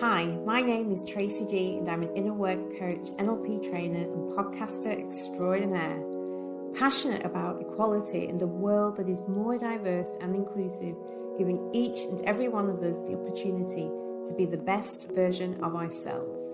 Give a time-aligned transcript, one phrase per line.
[0.00, 4.30] Hi, my name is Tracy G, and I'm an inner work coach, NLP trainer, and
[4.30, 6.00] podcaster extraordinaire.
[6.78, 10.94] Passionate about equality and a world that is more diverse and inclusive,
[11.36, 13.90] giving each and every one of us the opportunity
[14.28, 16.46] to be the best version of ourselves.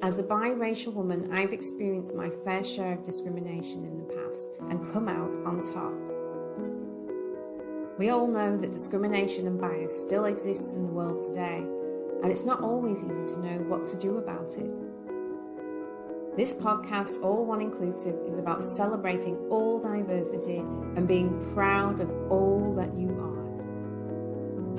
[0.00, 4.92] As a biracial woman, I've experienced my fair share of discrimination in the past and
[4.92, 6.08] come out on top.
[7.98, 11.66] We all know that discrimination and bias still exists in the world today,
[12.22, 14.70] and it's not always easy to know what to do about it.
[16.36, 22.74] This podcast, All One Inclusive, is about celebrating all diversity and being proud of all
[22.76, 23.28] that you are.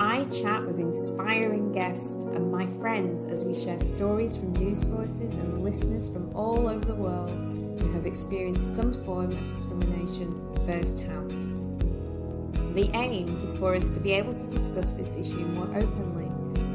[0.02, 5.34] I chat with inspiring guests and my friends as we share stories from news sources
[5.34, 10.34] and listeners from all over the world who have experienced some form of discrimination
[10.64, 11.30] firsthand.
[12.74, 16.19] The aim is for us to be able to discuss this issue more openly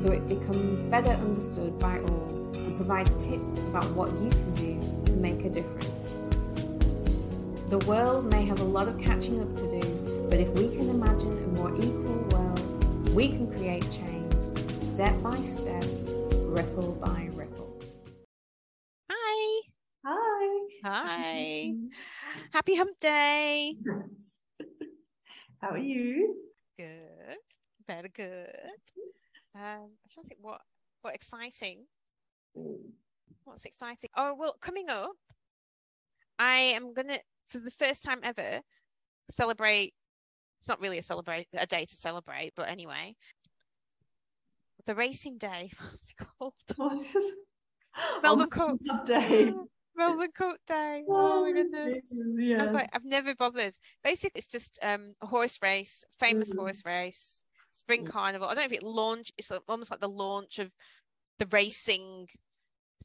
[0.01, 5.03] so it becomes better understood by all and provides tips about what you can do
[5.05, 6.25] to make a difference.
[7.69, 10.89] The world may have a lot of catching up to do, but if we can
[10.89, 14.15] imagine a more equal world, we can create change
[14.95, 15.83] step by step,
[16.31, 17.81] ripple by ripple.
[19.11, 19.61] Hi.
[20.05, 20.59] Hi.
[20.85, 21.73] Hi.
[22.53, 23.75] Happy hump day.
[25.61, 26.35] How are you?
[26.77, 27.43] Good.
[27.87, 28.79] Very good.
[29.55, 30.61] Um, I'm trying to think what
[31.01, 31.87] what exciting.
[33.45, 34.09] What's exciting?
[34.15, 35.15] Oh well, coming up,
[36.39, 38.61] I am gonna for the first time ever
[39.31, 39.93] celebrate.
[40.59, 43.15] It's not really a celebrate a day to celebrate, but anyway,
[44.85, 45.71] the racing day.
[45.79, 46.53] What's it called?
[46.77, 47.31] What is
[48.23, 49.05] Melbourne Oh, Cup.
[49.07, 49.53] Day.
[49.95, 51.03] Melbourne Cup Day.
[51.09, 51.99] Oh my goodness.
[52.37, 52.59] Yeah.
[52.61, 53.75] I was like, I've never bothered.
[54.03, 56.57] Basically, it's just um, a horse race, famous Mm.
[56.59, 57.43] horse race,
[57.75, 58.09] spring Mm.
[58.09, 58.47] carnival.
[58.47, 59.33] I don't know if it launched.
[59.37, 60.71] It's almost like the launch of
[61.37, 62.29] the racing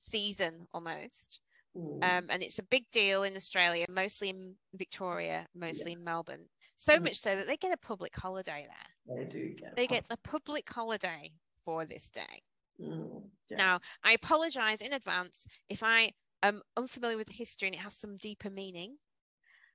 [0.00, 1.40] season, almost.
[1.76, 2.02] Mm.
[2.02, 6.48] Um, and it's a big deal in Australia, mostly in Victoria, mostly in Melbourne.
[6.76, 7.04] So Mm.
[7.04, 9.16] much so that they get a public holiday there.
[9.16, 9.74] they do get.
[9.76, 11.32] They get a public holiday
[11.64, 12.42] for this day.
[12.78, 13.30] Mm.
[13.48, 13.56] Yeah.
[13.56, 16.12] Now, I apologize in advance if I
[16.42, 18.98] am unfamiliar with the history and it has some deeper meaning.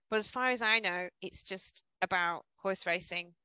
[0.09, 3.35] But as far as I know, it's just about horse racing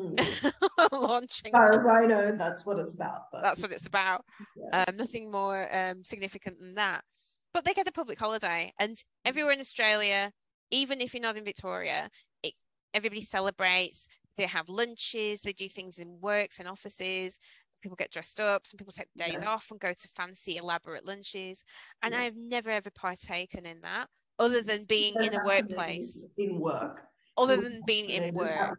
[0.00, 0.52] Mm.
[0.92, 1.48] launching.
[1.48, 3.24] As far as I know, that's what it's about.
[3.32, 4.24] But That's what it's about.
[4.56, 4.84] yeah.
[4.88, 7.04] Um, nothing more um, significant than that.
[7.52, 10.30] But they get a public holiday, and everywhere in Australia,
[10.70, 12.08] even if you're not in Victoria,
[12.42, 12.54] it,
[12.94, 14.06] everybody celebrates.
[14.36, 15.40] They have lunches.
[15.42, 17.38] They do things in works and offices.
[17.82, 18.66] People get dressed up.
[18.66, 19.50] Some people take days Yeah.
[19.50, 21.64] off and go to fancy, elaborate lunches.
[22.02, 22.20] And Yeah.
[22.20, 26.24] I've never ever partaken in that, other than being So in a workplace.
[26.38, 27.02] in work,
[27.40, 28.78] Other than being in work,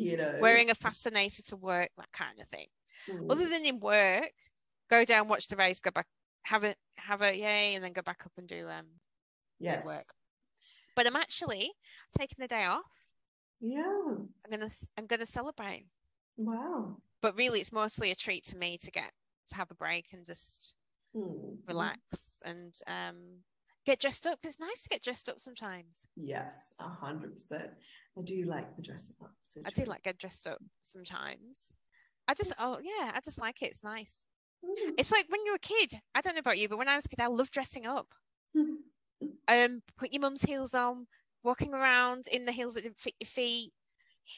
[0.00, 2.68] you know, wearing a fascinator to work, that kind of thing
[3.08, 3.30] Mm.
[3.30, 4.32] other than in work,
[4.90, 6.06] go down, watch the race, go back,
[6.44, 8.86] have a have a yay, and then go back up and do um
[9.58, 10.06] yes, work.
[10.96, 11.72] But I'm actually
[12.18, 12.90] taking the day off.
[13.60, 13.82] yeah,
[14.44, 15.86] I'm gonna I'm gonna celebrate.
[16.36, 19.12] wow, But really, it's mostly a treat to me to get
[19.48, 20.74] to have a break and just
[21.14, 21.58] Mm.
[21.66, 21.98] relax
[22.44, 23.42] and um
[23.86, 24.40] get dressed up.
[24.44, 26.06] It's nice to get dressed up sometimes.
[26.16, 27.70] Yes, a hundred percent.
[28.18, 29.32] I do like the dressing up.
[29.42, 31.74] so I do like get dressed up sometimes.
[32.28, 33.66] I just oh yeah, I just like it.
[33.66, 34.26] It's nice.
[34.64, 34.94] Mm.
[34.98, 36.00] It's like when you're a kid.
[36.14, 38.08] I don't know about you, but when I was a kid, I loved dressing up.
[39.48, 41.06] Um put your mum's heels on
[41.46, 43.72] walking around in the heels that didn't fit your feet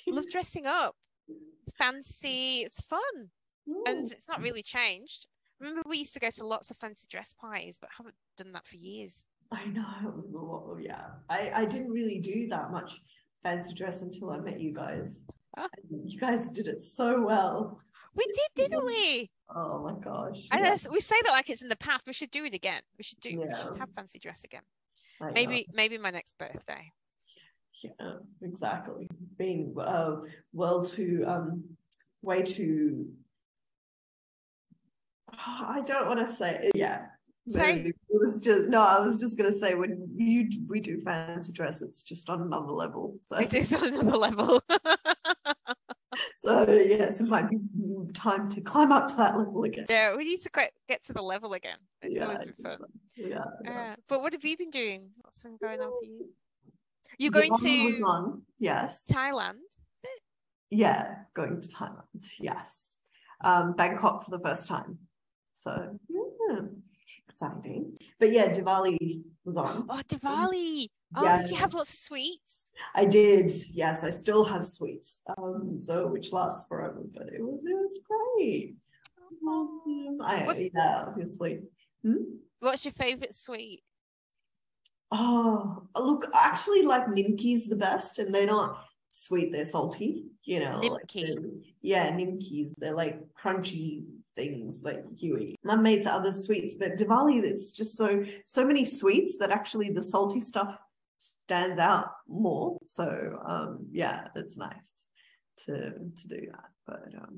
[0.07, 0.95] love dressing up
[1.77, 3.01] fancy it's fun
[3.87, 5.27] and it's not really changed
[5.59, 8.67] remember we used to go to lots of fancy dress parties but haven't done that
[8.67, 10.71] for years I know it was a lot.
[10.71, 13.01] Of, yeah, I I didn't really do that much
[13.43, 15.23] fancy dress until I met you guys.
[15.57, 15.69] Ah.
[15.91, 17.81] And You guys did it so well.
[18.15, 20.47] we did didn't we Oh my gosh.
[20.53, 20.77] and yeah.
[20.91, 23.21] we say that like it's in the past we should do it again we should
[23.21, 24.63] do we should have fancy dress again
[25.21, 25.33] I know.
[25.35, 26.93] maybe maybe my next birthday
[27.83, 29.09] Yeah, exactly.
[29.39, 30.17] Being uh,
[30.53, 31.65] well too um
[32.23, 33.07] way too.
[35.77, 37.07] I don't want to say yeah.
[37.49, 37.81] Say.
[37.87, 38.81] It was just no.
[38.83, 42.73] I was just gonna say when you we do fancy dress, it's just on another
[42.73, 43.19] level.
[43.23, 44.61] So, it is on another level
[46.39, 47.59] so yes, it might be
[48.13, 49.87] time to climb up to that level again.
[49.89, 52.79] yeah we need to get, get to the level again it's Yeah, always been fun
[53.17, 53.45] Yeah.
[53.65, 53.93] yeah.
[53.93, 55.11] Uh, but what have you been doing?
[55.21, 56.29] What's been going on for you?
[57.19, 59.07] You're going to on, yes.
[59.11, 59.59] Thailand.
[60.71, 62.27] Yeah, going to Thailand.
[62.39, 62.91] Yes.
[63.43, 64.99] Um, Bangkok for the first time.
[65.55, 66.61] So, yeah,
[67.43, 67.93] exciting.
[68.19, 69.87] But yeah, Diwali was on.
[69.91, 70.89] Oh, Diwali.
[71.15, 71.41] Oh, Yeah.
[71.41, 72.73] did you have lots of sweets?
[72.95, 73.51] I did.
[73.73, 75.21] Yes, I still have sweets.
[75.39, 77.99] Um, so which lasts forever, but it was it was
[78.37, 78.75] great.
[79.47, 80.19] awesome.
[80.21, 81.61] I, yeah, obviously.
[82.03, 82.15] Hmm?
[82.61, 83.83] What's your favorite sweet?
[85.11, 90.61] Oh, look, I actually like Nimki's the best, and they're not sweet, they're salty, you
[90.61, 90.81] know.
[90.83, 91.27] Nimki.
[91.27, 91.51] they're-
[91.81, 94.05] yeah, Nimki's, they're like crunchy
[94.39, 94.81] things
[95.17, 95.57] you eat.
[95.65, 100.03] My mates other sweets, but Diwali, it's just so so many sweets that actually the
[100.03, 100.71] salty stuff
[101.19, 102.79] stands out more.
[102.85, 103.07] So
[103.53, 105.05] um yeah, it's nice
[105.65, 105.75] to
[106.19, 106.69] to do that.
[106.87, 107.35] But um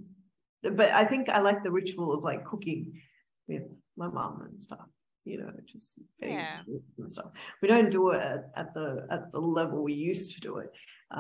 [0.62, 3.00] but I think I like the ritual of like cooking
[3.49, 3.62] with
[3.97, 4.88] my mum and stuff,
[5.25, 6.61] you know, just Yeah.
[6.99, 7.31] and stuff.
[7.62, 10.70] We don't do it at, at the at the level we used to do it,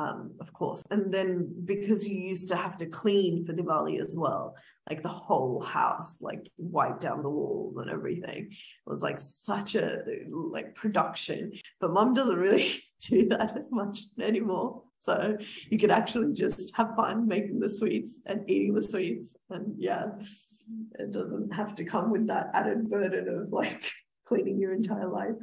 [0.00, 0.82] um, of course.
[0.90, 1.30] And then
[1.64, 4.44] because you used to have to clean for Diwali as well,
[4.90, 8.48] like the whole house, like wipe down the walls and everything.
[8.50, 11.52] It was like such a like production.
[11.80, 14.82] But mom doesn't really do that as much anymore.
[14.98, 15.38] So
[15.70, 19.36] you can actually just have fun making the sweets and eating the sweets.
[19.48, 20.06] And yeah,
[20.98, 23.90] it doesn't have to come with that added burden of like
[24.26, 25.36] cleaning your entire life.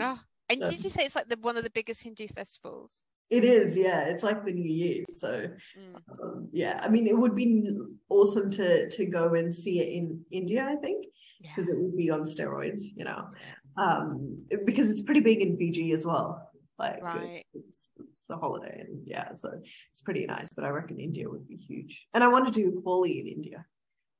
[0.00, 0.68] Oh, and Yeah.
[0.68, 3.02] did you say it's like the one of the biggest Hindu festivals?
[3.30, 4.06] It is, yeah.
[4.06, 5.04] It's like the new year.
[5.16, 5.46] So
[5.78, 5.94] Mm.
[6.22, 7.64] um, yeah, I mean, it would be
[8.08, 11.06] awesome to to go and see it in India, I think,
[11.40, 11.50] Yeah.
[11.50, 13.28] because it would be on steroids, you know.
[13.76, 16.50] Um, because it's pretty big in Fiji as well.
[16.78, 17.44] Like Right.
[17.54, 19.48] it's it's the holiday, and yeah, so
[19.92, 20.48] it's pretty nice.
[20.56, 23.64] But I reckon India would be huge, and I want to do Holi in India.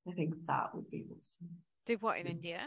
[0.09, 1.49] I think that would be awesome.
[1.87, 2.27] Do what in.
[2.27, 2.61] India?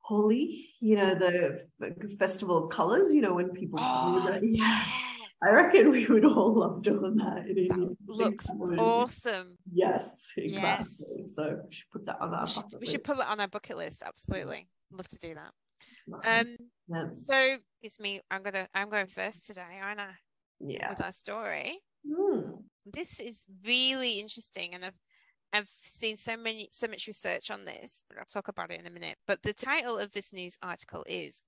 [0.00, 1.34] Holi, you know, the
[1.82, 3.12] f- festival of colors.
[3.14, 4.84] You know, when people Oh, yeah.
[5.42, 7.68] I reckon we would all love doing that India.
[8.06, 9.56] Looks that awesome.
[9.72, 11.00] Yes, Yes.
[11.00, 11.32] exactly.
[11.34, 13.06] So we should put that on our We should, bucket we should list.
[13.06, 14.02] put that on our bucket list.
[14.04, 15.52] Absolutely, love to do that.
[16.24, 16.56] Um,
[16.88, 17.04] yeah.
[17.16, 18.20] so it's me.
[18.30, 18.66] I'm gonna.
[18.74, 20.10] I'm going first today, aren't I?
[20.60, 20.88] yeah.
[20.90, 21.78] With our story.
[22.04, 22.40] Hmm.
[22.84, 24.98] This is really interesting, and I've
[25.52, 28.86] I've seen so many so much research on this, but I'll talk about it in
[28.86, 29.16] a minute.
[29.26, 31.42] But the title of this news article is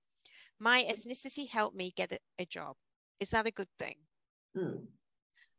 [0.59, 2.75] "My ethnicity helped me get a job."
[3.21, 3.95] Is that a good thing?
[4.57, 4.85] Hmm.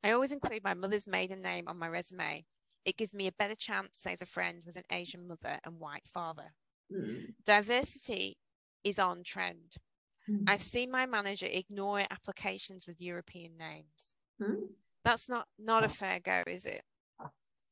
[0.04, 2.44] I always include my mother's maiden name on my resume.
[2.84, 6.06] It gives me a better chance as a friend with an Asian mother and white
[6.06, 6.54] father.
[6.92, 7.30] Hmm.
[7.46, 8.36] Diversity
[8.82, 9.76] is on trend.
[10.26, 10.42] Hmm.
[10.48, 14.12] I've seen my manager ignore applications with European names.
[14.42, 14.64] Hmm.
[15.04, 16.82] That's not not a fair go, is it?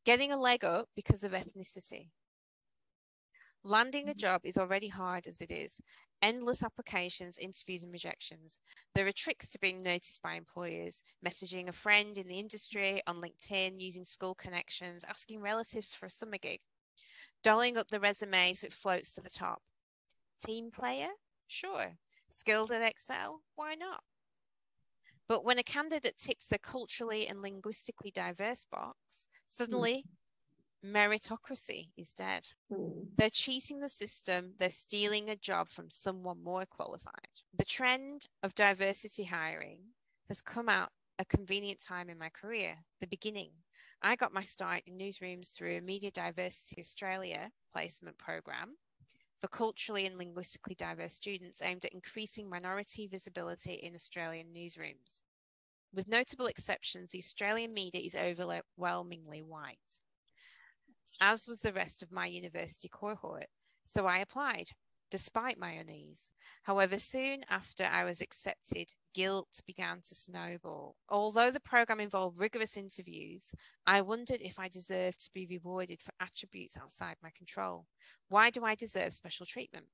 [0.06, 2.10] Getting a leg up because of ethnicity.
[3.64, 5.80] Landing a job is already hard as it is.
[6.22, 8.58] Endless applications, interviews, and rejections.
[8.94, 13.22] There are tricks to being noticed by employers, messaging a friend in the industry on
[13.22, 16.60] LinkedIn, using school connections, asking relatives for a summer gig,
[17.42, 19.62] dolling up the resume so it floats to the top.
[20.44, 21.08] Team player?
[21.46, 21.96] Sure.
[22.32, 23.40] Skilled at Excel?
[23.56, 24.02] Why not?
[25.26, 29.38] But when a candidate ticks the culturally and linguistically diverse box, hmm.
[29.48, 30.04] suddenly
[30.84, 32.46] meritocracy is dead.
[32.72, 33.04] Hmm.
[33.16, 37.42] They're cheating the system, they're stealing a job from someone more qualified.
[37.56, 39.80] The trend of diversity hiring
[40.28, 43.50] has come out a convenient time in my career, the beginning.
[44.02, 48.76] I got my start in newsrooms through a Media Diversity Australia placement program
[49.40, 55.20] for culturally and linguistically diverse students aimed at increasing minority visibility in Australian newsrooms.
[55.92, 60.00] With notable exceptions, the Australian media is overwhelmingly white
[61.20, 63.46] as was the rest of my university cohort.
[63.84, 64.70] So I applied,
[65.10, 66.30] despite my unease.
[66.62, 70.96] However, soon after I was accepted, guilt began to snowball.
[71.08, 73.52] Although the program involved rigorous interviews,
[73.86, 77.86] I wondered if I deserved to be rewarded for attributes outside my control.
[78.28, 79.86] Why do I deserve special treatment?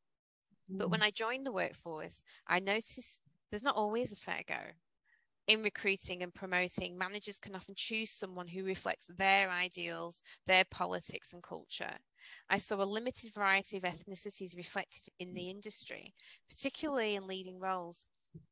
[0.68, 0.90] But hmm.
[0.90, 4.72] when I joined the workforce, I noticed there's not always a fair go.
[5.48, 11.32] In recruiting and promoting, managers can often choose someone who reflects their ideals, their politics,
[11.32, 11.98] and culture.
[12.50, 16.14] I saw a limited variety of ethnicities reflected in the industry,
[16.50, 18.06] particularly in leading roles.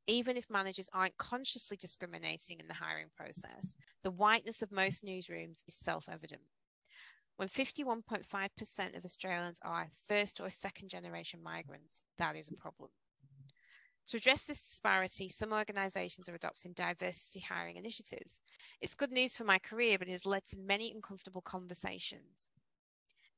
[0.07, 3.75] Even if managers aren't consciously discriminating in the hiring process,
[4.05, 6.43] the whiteness of most newsrooms is self evident.
[7.37, 12.91] When 51.5% of Australians are first or second generation migrants, that is a problem.
[14.09, 18.41] To address this disparity, some organisations are adopting diversity hiring initiatives.
[18.81, 22.49] It's good news for my career, but it has led to many uncomfortable conversations.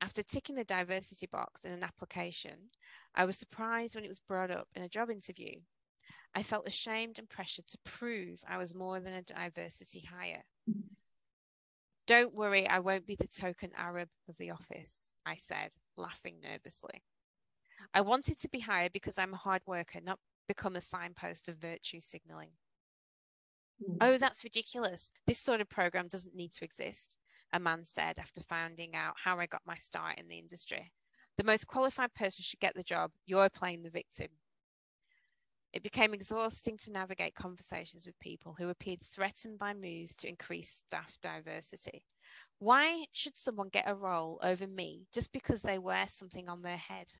[0.01, 2.71] After ticking the diversity box in an application,
[3.15, 5.61] I was surprised when it was brought up in a job interview.
[6.35, 10.45] I felt ashamed and pressured to prove I was more than a diversity hire.
[12.07, 17.03] Don't worry, I won't be the token Arab of the office, I said, laughing nervously.
[17.95, 21.57] I wanted to be hired because I'm a hard worker, not become a signpost of
[21.57, 22.51] virtue signaling.
[23.85, 23.97] Hmm.
[24.01, 25.11] Oh, that's ridiculous.
[25.27, 27.19] This sort of program doesn't need to exist.
[27.53, 30.93] a man said after finding out how I got my start in the industry.
[31.39, 33.13] The most qualified person should get the job.
[33.27, 34.29] You're playing the victim.
[35.73, 40.71] It became exhausting to navigate conversations with people who appeared threatened by moves to increase
[40.71, 42.03] staff diversity.
[42.59, 46.79] Why should someone get a role over me just because they wear something on their
[46.79, 47.13] head?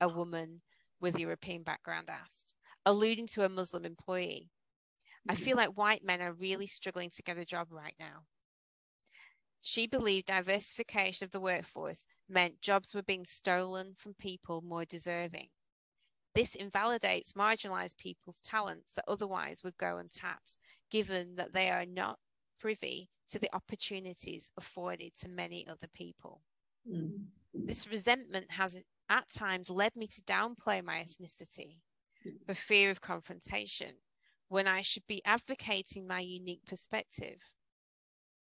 [0.00, 0.60] A woman
[1.02, 2.54] with European background asked,
[2.86, 4.48] alluding to a Muslim employee.
[5.28, 8.24] I feel like white men are really struggling to get a job right now.
[9.60, 15.48] She believed diversification of the workforce meant jobs were being stolen from people more deserving.
[16.34, 20.56] This invalidates marginalized people's talents that otherwise would go untapped,
[20.90, 22.18] given that they are not
[22.58, 26.42] privy to the opportunities afforded to many other people.
[26.90, 27.26] Mm.
[27.54, 31.76] This resentment has at times led me to downplay my ethnicity
[32.46, 33.94] for fear of confrontation
[34.48, 37.50] when I should be advocating my unique perspective.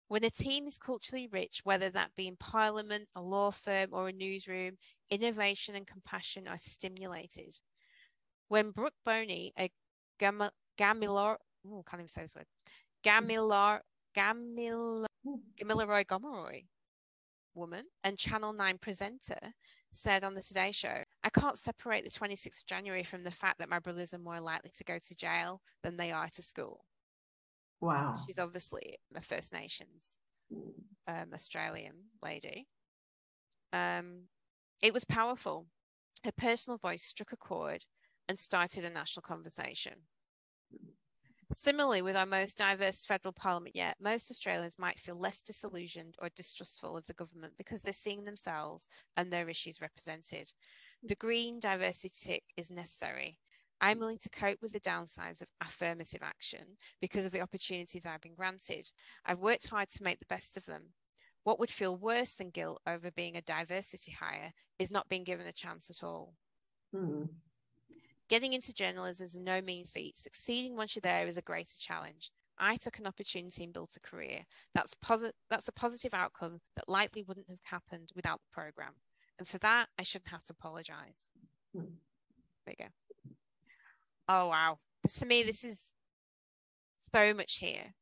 [0.08, 4.08] When a team is culturally rich, whether that be in parliament, a law firm, or
[4.08, 4.78] a newsroom,
[5.10, 7.58] innovation and compassion are stimulated.
[8.48, 9.70] When Brooke Boney, a
[10.18, 11.36] Gamilor, Gamilor,
[11.66, 12.46] oh, can't even say this word,
[13.04, 13.80] Gamilor,
[14.16, 15.06] Gamil,
[15.60, 16.62] Gamilaroi Gomeroy
[17.56, 19.38] woman and Channel 9 presenter
[19.96, 23.58] said on the Today Show, I can't separate the 26th of January from the fact
[23.58, 26.84] that my brothers are more likely to go to jail than they are to school.
[27.80, 28.14] Wow.
[28.26, 30.18] She's obviously a First Nations
[31.08, 32.66] um, Australian lady.
[33.72, 34.24] Um,
[34.82, 35.66] it was powerful.
[36.24, 37.84] Her personal voice struck a chord
[38.28, 39.94] and started a national conversation.
[41.52, 46.28] Similarly, with our most diverse federal parliament yet, most Australians might feel less disillusioned or
[46.34, 50.50] distrustful of the government because they're seeing themselves and their issues represented.
[51.04, 53.38] The green diversity tick is necessary.
[53.80, 58.22] I'm willing to cope with the downsides of affirmative action because of the opportunities I've
[58.22, 58.90] been granted.
[59.24, 60.94] I've worked hard to make the best of them.
[61.44, 65.46] What would feel worse than guilt over being a diversity hire is not being given
[65.46, 66.34] a chance at all.
[66.92, 67.28] Mm.
[68.28, 70.18] Getting into journalism is no mean feat.
[70.18, 72.32] Succeeding once you're there is a greater challenge.
[72.58, 74.40] I took an opportunity and built a career.
[74.74, 78.94] That's posi- that's a positive outcome that likely wouldn't have happened without the program.
[79.38, 81.30] And for that, I shouldn't have to apologize.
[81.74, 81.84] Hmm.
[82.64, 83.34] There you go.
[84.28, 84.78] Oh wow.
[85.18, 85.94] To me, this is
[86.98, 87.94] so much here.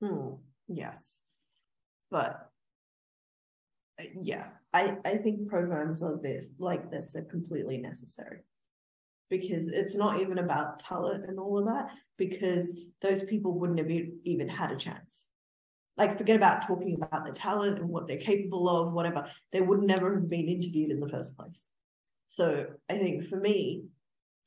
[0.00, 0.34] Hmm.
[0.68, 1.20] Yes.
[2.10, 2.50] But
[4.00, 8.42] uh, yeah, I, I think programs like this like this are completely necessary
[9.32, 13.90] because it's not even about talent and all of that because those people wouldn't have
[14.24, 15.24] even had a chance.
[15.96, 19.26] Like forget about talking about their talent and what they're capable of whatever.
[19.50, 21.66] They would never have been interviewed in the first place.
[22.28, 23.84] So i think for me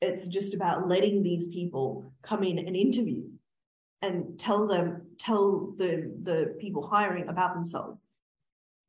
[0.00, 3.22] it's just about letting these people come in and interview
[4.02, 8.08] and tell them tell the the people hiring about themselves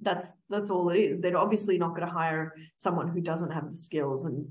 [0.02, 3.68] that's that's all it is they're obviously not going to hire someone who doesn't have
[3.70, 4.46] the skills and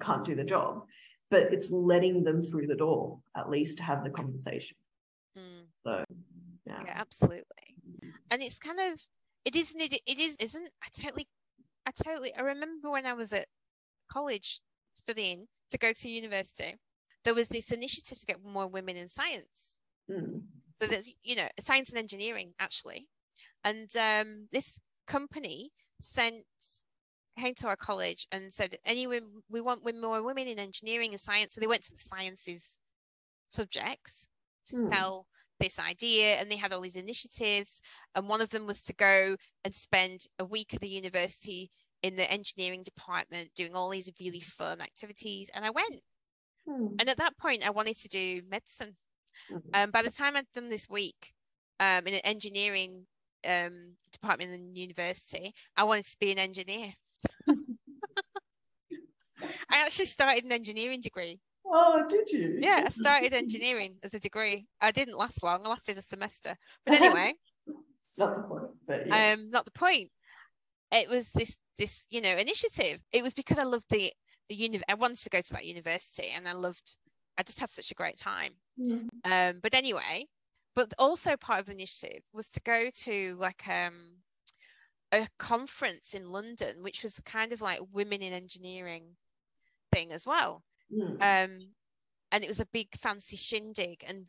[0.00, 0.82] can't do the job
[1.30, 4.76] but it's letting them through the door at least to have the conversation
[5.38, 5.64] Mm.
[5.82, 6.04] so
[6.66, 7.76] yeah, Yeah, absolutely.
[8.30, 9.00] And it's kind of
[9.44, 11.26] it isn't it, it is isn't I totally
[11.86, 13.46] I totally I remember when I was at
[14.10, 14.60] college
[14.94, 16.76] studying to go to university,
[17.24, 19.78] there was this initiative to get more women in science.
[20.10, 20.42] Mm.
[20.80, 23.06] So there's you know science and engineering actually,
[23.64, 26.44] and um, this company sent
[27.38, 31.20] came to our college and said anyway we want women- more women in engineering and
[31.20, 31.54] science.
[31.54, 32.76] So they went to the sciences
[33.50, 34.28] subjects
[34.66, 34.90] to Hmm.
[34.90, 35.26] tell
[35.58, 37.80] this idea and they had all these initiatives
[38.14, 41.70] and one of them was to go and spend a week at the university
[42.02, 46.02] in the engineering department doing all these really fun activities and i went
[46.66, 46.94] Hmm.
[46.98, 48.96] and at that point i wanted to do medicine
[49.50, 49.70] Mhm.
[49.74, 51.32] um, by the time i'd done this week
[51.78, 53.06] um, in an engineering
[53.46, 56.92] um, department in university i wanted to be an engineer.
[59.70, 61.40] I actually started an engineering degree.
[61.66, 62.58] Oh did you?
[62.60, 64.66] Yeah i started engineering as a degree.
[64.80, 66.54] I didn't last long i lasted a semester.
[66.84, 67.34] But anyway.
[68.16, 69.32] Not the point but yeah.
[69.32, 70.10] um not the point.
[70.92, 73.02] It was this this you know initiative.
[73.12, 74.12] It was because i loved the
[74.48, 76.98] the uni- i wanted to go to that university and i loved
[77.38, 78.52] i just had such a great time.
[78.78, 79.08] Mm.
[79.24, 80.26] um but anyway
[80.74, 84.18] but also part of the initiative was to go to like um
[85.12, 89.16] a conference in london which was kind of like women in engineering
[89.92, 90.62] thing as well
[90.92, 91.22] Mm.
[91.22, 91.68] um,
[92.32, 94.04] and it was a big fancy shindig.
[94.06, 94.26] And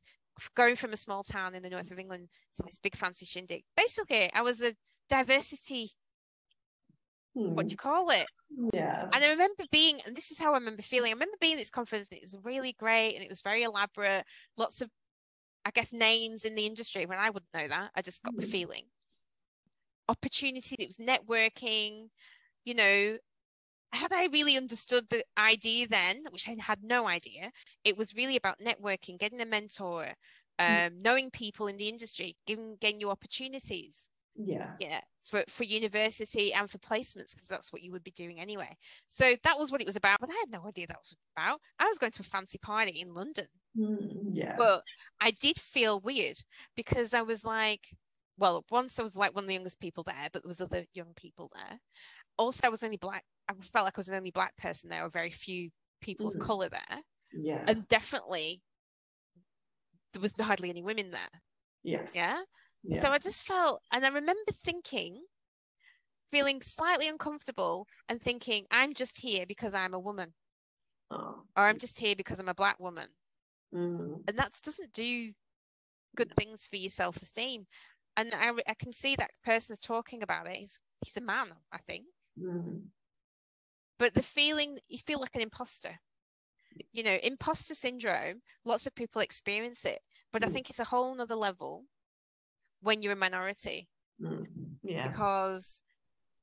[0.56, 3.64] going from a small town in the north of England to this big fancy shindig,
[3.78, 4.76] basically, I was a
[5.10, 5.92] diversity.
[7.34, 7.68] What Hmm.
[7.68, 8.28] do you call it?
[8.74, 11.10] yeah And I remember being, and this is how I remember feeling.
[11.10, 13.64] I remember being at this conference, and it was really great, and it was very
[13.64, 14.26] elaborate.
[14.58, 14.90] Lots of,
[15.66, 17.06] I guess, names in the industry.
[17.06, 18.48] When I wouldn't know that, I just got the Mhm.
[18.48, 18.92] feeling.
[20.10, 22.10] opportunity, it was networking,
[22.66, 23.18] you know.
[23.94, 27.52] Had I really understood the idea then, which I had no idea,
[27.86, 30.16] it was really about networking, getting a mentor,
[30.68, 30.84] Mm.
[30.86, 34.72] um, knowing people in the industry, giving getting you opportunities Yeah.
[34.80, 38.76] yeah for for university and for placements because that's what you would be doing anyway
[39.08, 41.60] so that was what it was about but i had no idea that was about
[41.80, 43.46] i was going to a fancy party in london
[43.78, 44.54] Mm, yeah.
[44.58, 44.84] but
[45.20, 46.38] i did feel weird
[46.76, 47.88] because i was like
[48.38, 50.86] well once i was like one of the youngest people there but there was other
[50.94, 51.80] young people there
[52.38, 55.04] also i was only black i felt like i was the only black person there
[55.06, 55.70] or very few
[56.02, 56.36] people Mm.
[56.36, 57.00] of color there
[57.34, 57.64] yeah.
[57.68, 58.62] and definitely
[60.14, 61.42] there was hardly any women there
[61.84, 62.12] yes.
[62.16, 62.42] yeah
[62.84, 63.02] Yeah.
[63.02, 65.26] So I just felt, and I remember thinking,
[66.32, 70.34] feeling slightly uncomfortable and thinking, I'm just here because I'm a woman,
[71.12, 71.46] Oh.
[71.56, 73.10] or I'm just here because I'm a black woman.
[73.74, 75.34] Mm, And that doesn't do
[76.16, 77.68] good things for your self esteem.
[78.18, 80.58] And I, I can see that person's talking about it.
[80.58, 82.06] He's, he's a man, I think.
[82.38, 82.92] mm,
[83.98, 86.00] But the feeling, you feel like an imposter.
[86.92, 90.02] You know, imposter syndrome, lots of people experience it.
[90.32, 90.54] But I Mm.
[90.54, 91.86] think it's a whole nother level
[92.84, 93.90] when you're a minority.
[94.20, 94.46] mm,
[94.84, 95.14] yeah.
[95.14, 95.84] because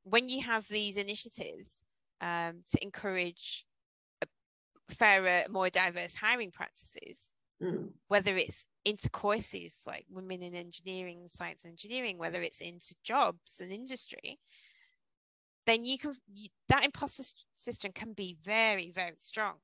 [0.04, 1.82] when you have these initiatives
[2.20, 3.66] um, to encourage
[4.22, 4.26] a
[4.94, 11.64] fairer, more diverse hiring practices, Mm, whether it's into courses like women in engineering, science
[11.66, 14.38] engineering, whether it's into jobs and industry,
[15.66, 17.22] then you can you, that imposter
[17.54, 19.56] system can be very, very strong.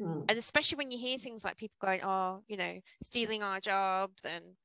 [0.00, 3.60] mm, And especially when you hear things like people going, "Oh, you know, stealing our
[3.60, 4.56] jobs," and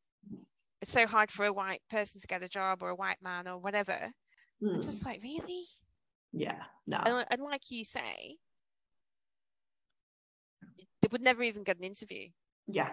[0.83, 3.47] it's so hard for a white person to get a job or a white man
[3.47, 4.11] or whatever.
[4.61, 5.65] I'm mm, just like, really?
[6.33, 6.57] yeah.
[6.85, 6.97] No.
[6.97, 8.35] And, and like you say,
[11.01, 12.27] they would never even get an interview.
[12.67, 12.89] Yeah.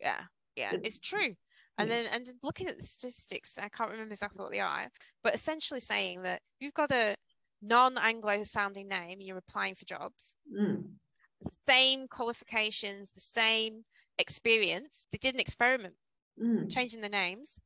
[0.00, 0.22] Yeah,
[0.56, 1.36] yeah, It- it's true.
[1.78, 2.02] And yeah.
[2.02, 4.88] then and then looking at the statistics, I can't remember exactly what they are,
[5.22, 7.14] but essentially saying that you've got a
[7.62, 10.82] non-Anglo sounding name you're applying for jobs, Mm,
[11.64, 13.84] same qualifications, the same
[14.18, 15.06] experience.
[15.12, 15.94] They did an experiment
[16.40, 17.60] mm, changing the names.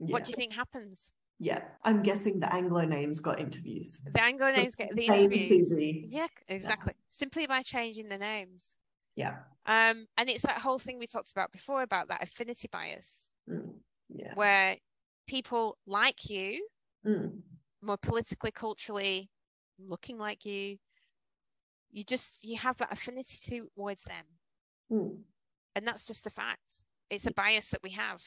[0.00, 0.12] yeah.
[0.12, 1.12] What do you think happens?
[1.38, 1.62] Yeah.
[1.84, 4.00] I'm guessing the Anglo names got interviews.
[4.12, 5.80] The Anglo names get the interviews.
[6.10, 6.94] Yeah, exactly.
[7.08, 8.76] Simply by changing the names.
[9.16, 9.36] Yeah.
[9.66, 13.74] Um, and it's that whole thing we talked about before about that affinity bias, Mm,
[14.08, 14.34] yeah.
[14.34, 14.76] where
[15.26, 16.66] people like you,
[17.06, 17.40] Mm,
[17.82, 19.30] more politically, culturally
[19.78, 20.76] looking like you,
[21.90, 24.24] you just you have that affinity towards them.
[24.90, 25.16] mm,
[25.74, 26.84] And that's just the fact.
[27.10, 28.22] It's a bias that we have.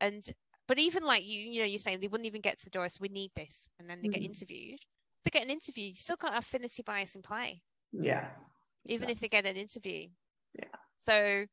[0.00, 0.22] And
[0.68, 3.08] but even like you, you know, you're saying they wouldn't even get to Doris, we
[3.08, 4.26] need this, and then they get Mhm.
[4.26, 4.80] interviewed.
[5.24, 7.62] They get an interview, you still got affinity bias in play.
[7.92, 8.30] yeah.
[8.84, 10.08] even if they get an interview.
[10.58, 10.74] Yeah.
[10.98, 11.46] So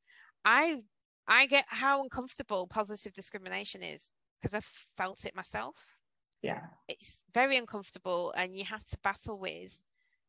[0.43, 0.83] I
[1.27, 4.65] I get how uncomfortable positive discrimination is because I've
[4.97, 6.01] felt it myself.
[6.41, 6.61] Yeah.
[6.87, 9.79] It's very uncomfortable and you have to battle with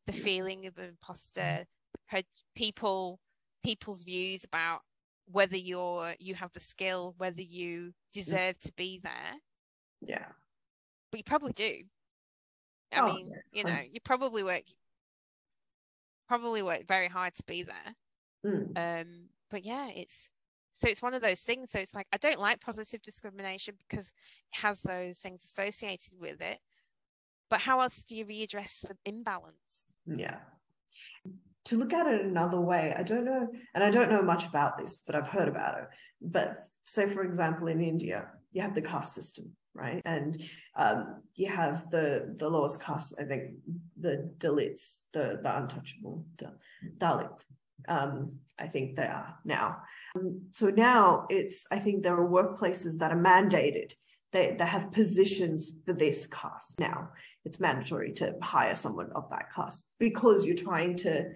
[0.05, 1.65] the feeling of imposter,
[2.07, 2.21] per-
[2.55, 3.19] people
[3.63, 4.79] people's views about
[5.25, 9.39] whether you're you have the skill, whether you deserve to be there.
[10.01, 10.25] Yeah.
[11.11, 11.83] But you probably do.
[12.93, 13.37] I Oh, mean, yeah.
[13.51, 14.63] you know, you probably work
[16.27, 17.95] probably work very hard to be there.
[18.45, 20.31] Mm, um but yeah it's
[20.71, 24.07] so it's one of those things so it's like i don't like positive discrimination because
[24.07, 26.57] it has those things associated with it
[27.51, 30.39] but how else do you readdress the imbalance yeah.
[31.65, 34.77] To look at it another way, I don't know, and I don't know much about
[34.77, 35.87] this, but I've heard about it.
[36.21, 40.01] But say, for example, in India, you have the caste system, right?
[40.05, 40.41] And
[40.75, 43.51] um, you have the the lowest caste, I think,
[43.99, 46.53] the Dalits, the the untouchable, the
[46.97, 47.45] Dalit.
[47.87, 49.77] Um, I think they are now.
[50.15, 53.93] Um, so now it's, I think there are workplaces that are mandated.
[54.31, 57.09] They, they have positions for this caste now.
[57.43, 61.31] It's mandatory to hire someone of that caste because you're trying to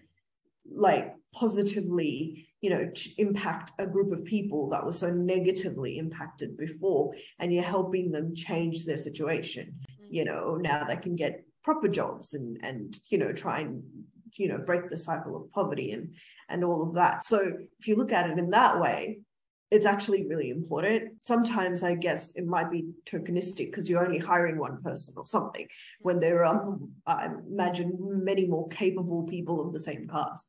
[0.73, 7.13] like positively, you know, impact a group of people that was so negatively impacted before,
[7.39, 9.75] and you're helping them change their situation.
[9.81, 10.13] Mm-hmm.
[10.13, 13.83] You know, now they can get proper jobs and and you know try and
[14.33, 16.13] you know break the cycle of poverty and
[16.49, 17.27] and all of that.
[17.27, 19.19] So if you look at it in that way,
[19.71, 21.21] it's actually really important.
[21.21, 25.67] Sometimes I guess it might be tokenistic because you're only hiring one person or something
[25.99, 26.21] when mm-hmm.
[26.21, 30.47] there are, I imagine, many more capable people of the same caste.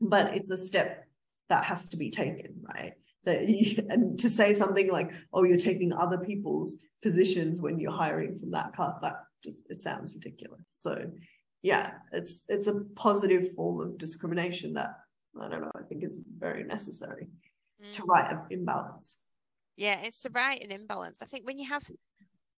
[0.00, 1.06] But it's a step
[1.48, 2.94] that has to be taken, right?
[3.24, 7.92] That you, and to say something like, "Oh, you're taking other people's positions when you're
[7.92, 10.62] hiring from that class," that just it sounds ridiculous.
[10.72, 11.10] So,
[11.62, 14.90] yeah, it's it's a positive form of discrimination that
[15.40, 15.72] I don't know.
[15.74, 17.28] I think is very necessary
[17.92, 18.08] to Mm.
[18.08, 19.18] right an imbalance.
[19.76, 21.18] Yeah, it's the right and imbalance.
[21.22, 21.84] I think when you have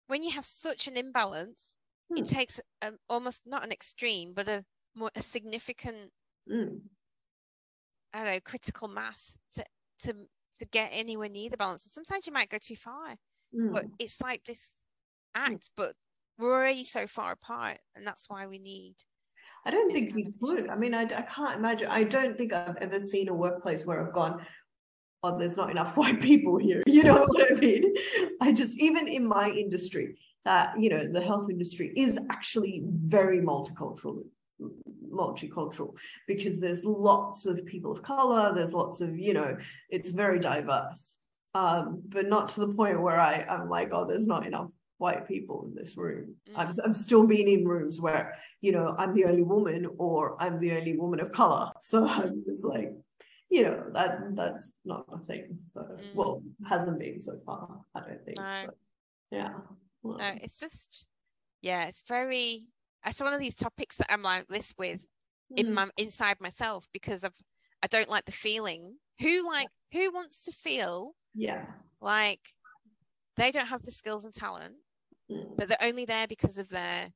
[0.06, 1.76] when you have such an imbalance,
[2.08, 2.18] Hmm.
[2.18, 6.12] it takes um, almost not an extreme, but a more a significant,
[6.48, 6.80] Mm.
[8.12, 9.64] I don't know, critical mass to
[10.00, 10.14] to
[10.56, 11.84] to get anywhere near the balance.
[11.84, 13.16] And sometimes you might go too far,
[13.52, 13.90] but Mm.
[13.98, 14.74] it's like this
[15.34, 15.94] act, but
[16.38, 18.94] we're already so far apart, and that's why we need.
[19.64, 20.70] I don't think you of could.
[20.70, 21.88] I mean, I, I can't imagine.
[21.90, 24.46] I don't think I've ever seen a workplace where I've gone,
[25.22, 26.82] oh, there's not enough white people here.
[26.86, 27.92] You know what I mean?
[28.40, 33.40] I just, even in my industry, that, you know, the health industry is actually very
[33.40, 34.22] multicultural,
[35.16, 35.94] multicultural,
[36.26, 39.56] because there's lots of people of color, there's lots of, you know,
[39.90, 41.16] it's very diverse.
[41.54, 45.26] Um, but not to the point where I, I'm like, oh, there's not enough white
[45.26, 46.34] people in this room.
[46.54, 46.78] Mm.
[46.84, 50.72] I'm still being in rooms where you know, I'm the only woman or I'm the
[50.72, 51.70] only woman of color.
[51.82, 52.92] So I'm just like,
[53.48, 55.58] you know, that that's not a thing.
[55.72, 56.14] So Mm.
[56.14, 58.38] well, hasn't been so far, I don't think.
[58.38, 58.66] No.
[59.30, 59.50] yeah.
[60.02, 61.06] Well, No, it's just,
[61.62, 62.64] yeah, it's very.
[63.06, 65.06] It's one of these topics that I'm like this with
[65.56, 67.32] in mm, my inside myself because of
[67.82, 68.96] I don't like the feeling.
[69.20, 71.64] Who like who wants to feel yeah.
[72.00, 72.40] like
[73.36, 74.74] they don't have the skills and talent
[75.30, 77.12] mm, that they're only there because of their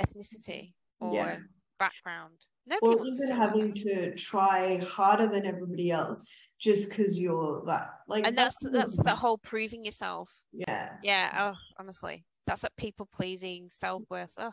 [0.00, 1.36] ethnicity or Yeah.
[1.78, 2.46] background.
[2.66, 6.24] Nobody Or wants to even like having to try harder than everybody else
[6.60, 10.44] just because you're that like and that's that's the whole proving yourself.
[10.52, 11.30] yeah, Yeah.
[11.36, 14.32] Oh, honestly, that's that people pleasing, self worth.
[14.38, 14.52] Oh,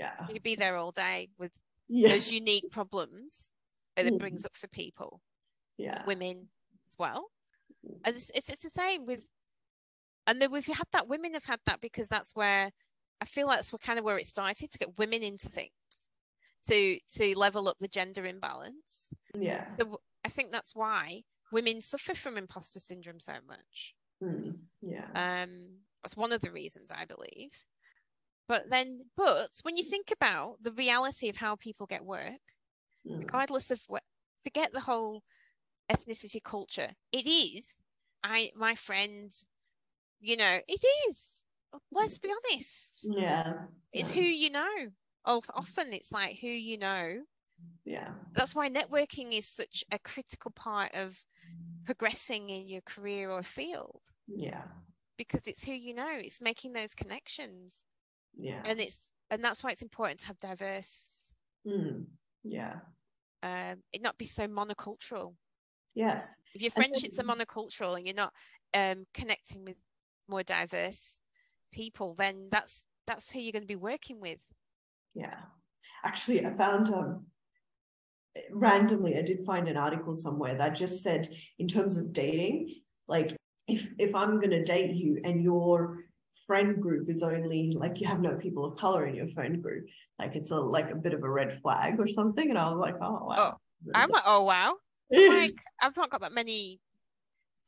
[0.00, 0.14] yeah.
[0.28, 1.52] you could be there all day with
[1.92, 2.12] Yes.
[2.12, 3.52] those unique problems
[3.96, 4.18] that it Mm.
[4.18, 5.20] brings up for people,
[5.76, 6.04] Yeah.
[6.06, 6.48] women
[6.86, 7.30] as well.
[8.04, 9.24] And it's it's, it's the same with,
[10.26, 11.08] and then we've had that.
[11.08, 12.70] Women have had that because that's where
[13.20, 16.08] I feel like that's kind of where it started to get women into things,
[16.68, 19.12] to to level up the gender imbalance.
[19.34, 19.66] Yeah.
[19.80, 23.94] So I think that's why women suffer from imposter syndrome so much.
[24.22, 25.08] mm, Yeah.
[25.14, 27.50] Um, that's one of the reasons I believe.
[28.50, 32.42] But then, but when you think about the reality of how people get work,
[33.06, 34.02] mm, regardless of what,
[34.42, 35.22] forget the whole
[35.88, 36.88] ethnicity culture.
[37.12, 37.78] It is,
[38.24, 39.30] I, my friend,
[40.20, 41.42] you know, it is.
[41.92, 43.06] Let's be honest.
[43.08, 43.66] Yeah.
[43.92, 44.88] It's who you know.
[45.24, 47.18] Often it's like who you know.
[47.84, 48.08] Yeah.
[48.34, 51.24] That's why networking is such a critical part of
[51.86, 54.64] progressing in your career or field Yeah.
[55.16, 56.14] because it's who you know.
[56.14, 57.84] It's making those connections.
[58.36, 58.62] Yeah.
[58.64, 61.06] and it's and that's why it's important to have diverse
[61.66, 62.06] Mm,
[62.42, 62.76] yeah.
[63.42, 65.34] um it not be so monocultural
[65.94, 66.38] Yes.
[66.54, 68.32] if your friendships are monocultural and you're not
[68.72, 69.76] um connecting with
[70.28, 71.20] more diverse
[71.72, 74.38] people then that's that's who you're going to be working with
[75.14, 75.36] Yeah.
[76.04, 77.26] Actually, I found um
[78.52, 82.74] randomly I did find an article somewhere that just said in terms of dating,
[83.08, 86.04] like if if I'm gonna date you and your
[86.50, 89.86] friend group is only like you have no people of color in your friend group,
[90.18, 92.50] like it's a like a bit of a red flag or something.
[92.50, 93.56] And I was like, oh wow.
[93.94, 94.74] i'm like oh wow.
[95.12, 96.80] Like i've not got that many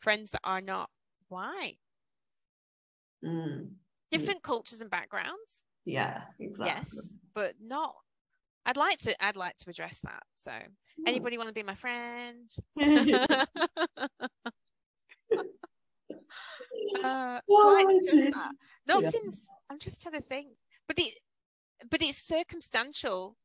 [0.00, 0.90] friends that are not
[1.28, 1.78] white.
[3.24, 3.68] Mm,
[4.10, 5.62] different cultures and backgrounds.
[5.84, 6.74] Yeah, exactly.
[6.76, 7.94] yes but not
[8.66, 10.52] i'd like to i'd like to address that so.
[11.06, 12.50] Anybody want to be my friend?
[17.02, 18.34] Uh, Oh, I'd like
[18.86, 19.08] to dear.
[19.08, 19.14] address.
[19.14, 19.20] Not Yeah.
[19.20, 20.48] since I'm just trying to think,
[20.86, 21.14] but it,
[21.90, 23.36] but it's circumstantial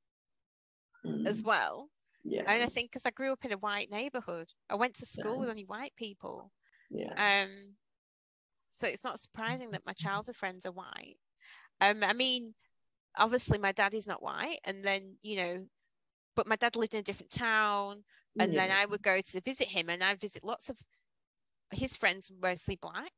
[1.25, 1.89] as Mm, well.
[2.23, 5.05] yeah, And I think because I grew up in a white neighborhood, I went to
[5.05, 5.39] school Yeah.
[5.39, 6.51] with only white people.
[6.89, 7.75] yeah, Um,
[8.69, 11.17] so it's not surprising that my childhood friends are white.
[11.81, 12.55] Um, I mean,
[13.17, 15.67] obviously my dad is not white, and then you know,
[16.35, 18.03] but my dad lived in a different town,
[18.39, 18.71] and then.
[18.71, 20.77] I would go to visit him, and I visit lots of
[21.71, 23.11] his friends, mostly black.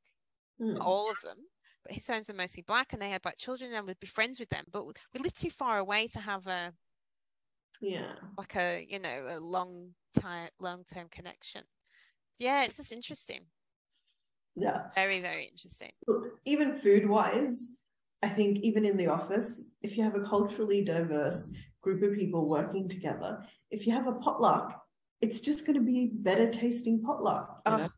[0.62, 1.38] Mm, all of them,
[1.90, 4.50] his sons are mostly black and they had black children and would be friends with
[4.50, 4.66] them.
[4.72, 6.74] But we lived too far away to have a
[7.82, 8.14] yeah.
[8.38, 11.64] like a you know a long time long term connection.
[12.38, 13.42] Yeah, it's just interesting.
[14.56, 14.84] Yeah.
[14.96, 15.92] Very very interesting.
[16.46, 17.68] Even food wise,
[18.24, 22.50] I think even in the office, if you have a culturally diverse group of people
[22.50, 24.82] working together, if you have a potluck,
[25.22, 27.62] it's just going to be better tasting potluck.
[27.66, 27.90] Oh, know?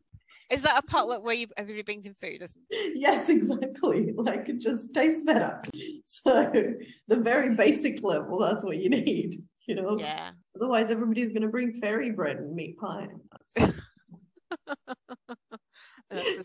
[0.52, 2.92] Is that a potluck where you everybody brings in food or something?
[2.94, 4.12] Yes, exactly.
[4.14, 5.62] Like it just tastes better.
[6.06, 6.52] So
[7.08, 9.42] the very basic level, that's what you need.
[9.66, 10.32] You know, Yeah.
[10.56, 13.08] otherwise everybody's going to bring fairy bread and meat pie.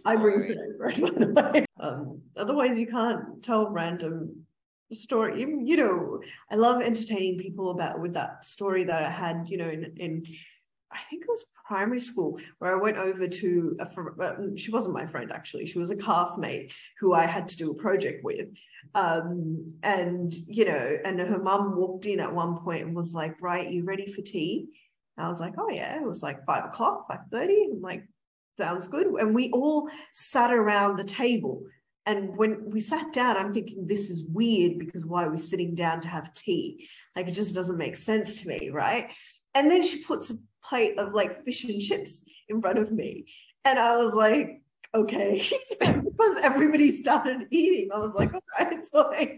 [0.05, 1.65] I bring fairy bread, by the way.
[1.79, 4.45] Um, otherwise, you can't tell random
[4.93, 5.41] story.
[5.41, 9.67] You know, I love entertaining people about with that story that I had, you know,
[9.67, 10.23] in in
[10.91, 15.05] I think it was primary school where I went over to a, she wasn't my
[15.05, 15.65] friend actually.
[15.65, 18.47] She was a classmate who I had to do a project with.
[18.95, 23.41] Um, and you know, and her mum walked in at one point and was like,
[23.41, 24.67] right, you ready for tea?
[25.17, 27.69] I was like, oh yeah, it was like five o'clock, five thirty.
[27.71, 28.07] I'm like,
[28.57, 29.07] sounds good.
[29.07, 31.63] And we all sat around the table.
[32.05, 35.75] And when we sat down, I'm thinking, this is weird because why are we sitting
[35.75, 36.87] down to have tea?
[37.17, 39.11] Like, it just doesn't make sense to me, right?
[39.53, 40.31] And then she puts
[40.67, 43.25] plate of like fish and chips in front of me.
[43.65, 44.61] And I was like,
[44.93, 45.45] okay.
[46.17, 47.91] because everybody started eating.
[47.91, 48.85] I was like, all right.
[48.85, 49.35] So I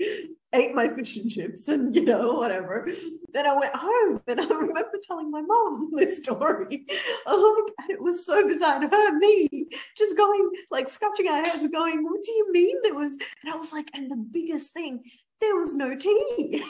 [0.53, 2.87] ate my fish and chips and, you know, whatever.
[3.33, 6.85] Then I went home and I remember telling my mom this story.
[7.31, 8.81] Oh, like, it was so bizarre.
[8.81, 12.95] And her, me, just going, like, scratching our heads, going, what do you mean there
[12.95, 13.13] was?
[13.13, 15.03] And I was like, and the biggest thing,
[15.39, 16.63] there was no tea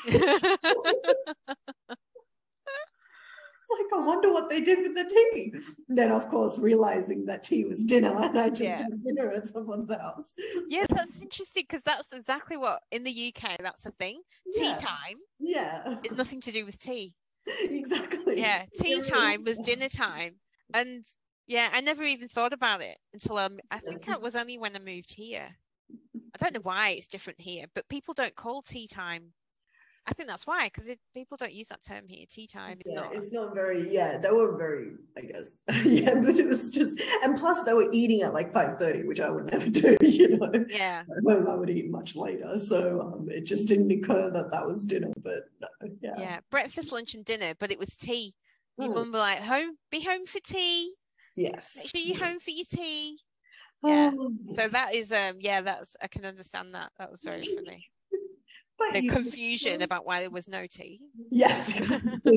[3.91, 5.53] like, I wonder what they did with the tea.
[5.88, 8.84] Then, of course, realizing that tea was dinner and I just yeah.
[8.84, 10.34] had dinner at someone's house.
[10.67, 14.21] Yeah, that's interesting because that's exactly what in the UK, that's a thing.
[14.45, 14.73] Yeah.
[14.73, 15.17] Tea time.
[15.39, 15.95] Yeah.
[16.03, 17.13] It's nothing to do with tea.
[17.62, 18.39] exactly.
[18.39, 18.65] Yeah.
[18.79, 20.36] Tea time was dinner time.
[20.73, 21.05] And
[21.47, 24.75] yeah, I never even thought about it until um, I think it was only when
[24.75, 25.47] I moved here.
[25.91, 29.34] I don't know why it's different here, but people don't call tea time
[30.10, 32.26] I think that's why, because people don't use that term here.
[32.28, 32.78] Tea time.
[32.80, 33.15] It's yeah, not.
[33.15, 33.93] It's not very.
[33.93, 34.93] Yeah, they were very.
[35.15, 35.58] I guess.
[35.86, 39.19] yeah, but it was just, and plus they were eating at like five thirty, which
[39.19, 39.98] I would never do.
[40.10, 40.52] You know.
[40.67, 41.04] Yeah.
[41.30, 45.12] I would eat much later, so um, it just didn't occur that that was dinner.
[45.22, 45.67] But no,
[46.02, 46.15] yeah.
[46.17, 48.34] Yeah, breakfast, lunch, and dinner, but it was tea.
[48.78, 48.95] Your mm.
[48.95, 50.93] mum were like, "Home, be home for tea."
[51.36, 51.76] Yes.
[51.78, 53.19] Make sure you're home for your tea.
[53.84, 54.12] Yeah.
[54.17, 54.32] Oh.
[54.56, 56.91] So that is um yeah, that's I can understand that.
[56.98, 57.86] That was very funny.
[58.80, 61.02] But the confusion about why there was no tea.
[61.30, 61.74] Yes.
[62.24, 62.34] but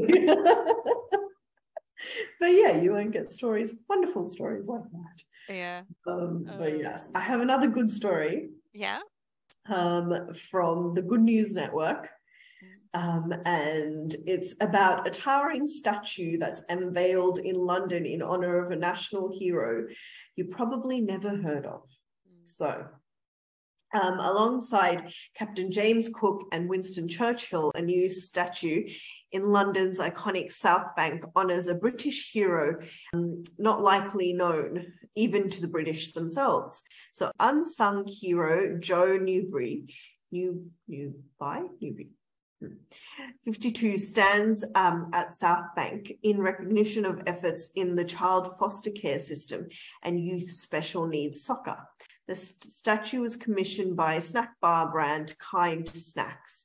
[2.41, 5.55] yeah, you won't get stories, wonderful stories like that.
[5.55, 5.83] Yeah.
[6.07, 8.51] Um, but um, yes, I have another good story.
[8.73, 9.01] Yeah.
[9.69, 12.11] Um, from the Good News Network.
[12.95, 18.77] Um, and it's about a towering statue that's unveiled in London in honor of a
[18.77, 19.87] national hero
[20.37, 21.83] you probably never heard of.
[22.29, 22.45] Mm.
[22.45, 22.87] So
[23.93, 28.89] um, alongside Captain James Cook and Winston Churchill, a new statue
[29.33, 32.79] in London's iconic South Bank honours a British hero
[33.15, 36.83] um, not likely known even to the British themselves.
[37.13, 39.85] So, unsung hero Jo Newbury,
[40.31, 41.19] New Newby,
[41.81, 42.09] Newbury.
[43.45, 49.19] 52 stands um, at South Bank in recognition of efforts in the child foster care
[49.19, 49.69] system
[50.03, 51.77] and youth special needs soccer.
[52.33, 56.65] The statue was commissioned by snack bar brand Kind Snacks.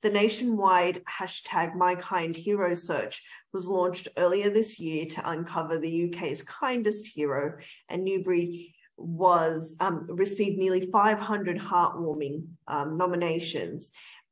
[0.00, 6.08] The nationwide hashtag My Kind Hero search was launched earlier this year to uncover the
[6.08, 13.90] UK's kindest hero, and Newbury was um, received nearly 500 heartwarming um, nominations,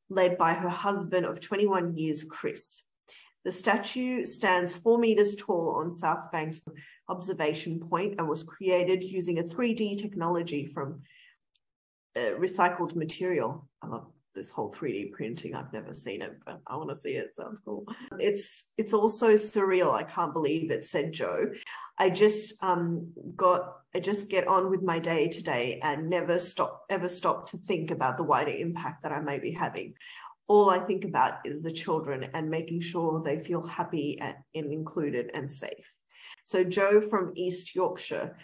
[0.08, 2.84] led by her husband of 21 years, Chris.
[3.44, 6.60] The statue stands four meters tall on South Bank's
[7.08, 11.02] observation point and was created using a 3D technology from
[12.16, 13.68] uh, recycled material.
[13.82, 15.54] I love this whole 3D printing.
[15.54, 17.34] I've never seen it, but I want to see it.
[17.34, 17.84] Sounds cool.
[18.20, 19.92] It's it's also surreal.
[19.92, 21.46] I can't believe it, said Jo.
[21.98, 26.84] I just um got I just get on with my day today and never stop
[26.90, 29.94] ever stop to think about the wider impact that I may be having.
[30.48, 34.72] All I think about is the children and making sure they feel happy and, and
[34.72, 35.95] included and safe.
[36.46, 38.36] So Jo from East Yorkshire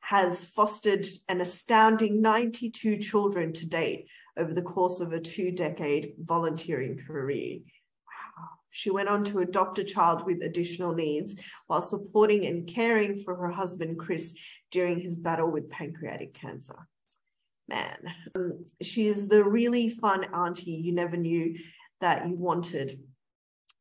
[0.00, 4.06] has fostered an astounding 92 children to date
[4.36, 7.60] over the course of a two decade volunteering career.
[8.06, 8.48] Wow.
[8.68, 11.36] She went on to adopt a child with additional needs
[11.68, 14.34] while supporting and caring for her husband, Chris,
[14.70, 16.86] during his battle with pancreatic cancer.
[17.66, 21.56] Man, um, she is the really fun auntie you never knew
[22.02, 23.00] that you wanted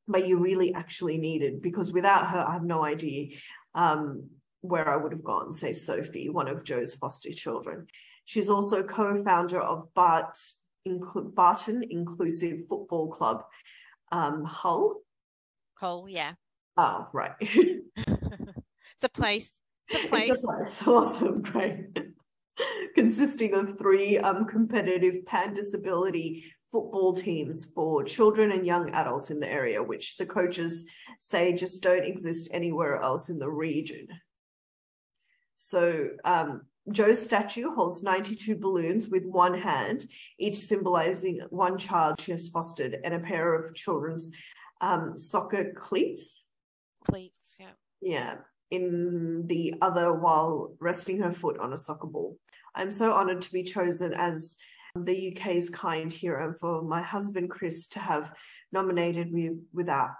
[0.07, 3.35] but you really actually needed because without her, I have no idea
[3.75, 4.29] um,
[4.61, 7.87] where I would have gone, say Sophie, one of Jo's foster children.
[8.25, 10.37] She's also co-founder of Bart,
[10.87, 13.43] Inclu- Barton Inclusive Football Club,
[14.11, 15.01] um, Hull.
[15.75, 16.33] Hull, yeah.
[16.77, 17.33] Oh, right.
[17.39, 19.59] it's a place.
[19.89, 20.31] It's a place.
[20.31, 20.83] It's a place.
[20.87, 21.97] Awesome, great.
[22.95, 29.39] Consisting of three um, competitive pan disability football teams for children and young adults in
[29.39, 30.86] the area, which the coaches
[31.19, 34.08] say just don't exist anywhere else in the region.
[35.58, 40.06] So um, Jo's statue holds 92 balloons with one hand,
[40.38, 44.32] each symbolizing one child she has fostered and a pair of children's
[44.82, 46.43] um, soccer cleats.
[47.10, 47.71] Cleats, yeah.
[47.99, 48.36] Yeah,
[48.69, 52.38] in the other while resting her foot on a soccer ball.
[52.75, 54.56] I'm so honored to be chosen as
[55.05, 58.31] the UK's kind hero and for my husband Chris to have
[58.71, 60.12] nominated me without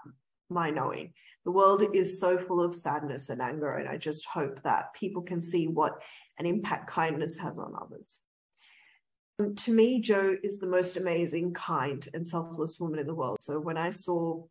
[0.50, 1.12] my knowing.
[1.44, 5.22] The world is so full of sadness and anger, and I just hope that people
[5.22, 6.02] can see what
[6.38, 8.20] an impact kindness has on others.
[9.56, 13.38] To me, Jo is the most amazing, kind, and selfless woman in the world.
[13.40, 14.42] So when I saw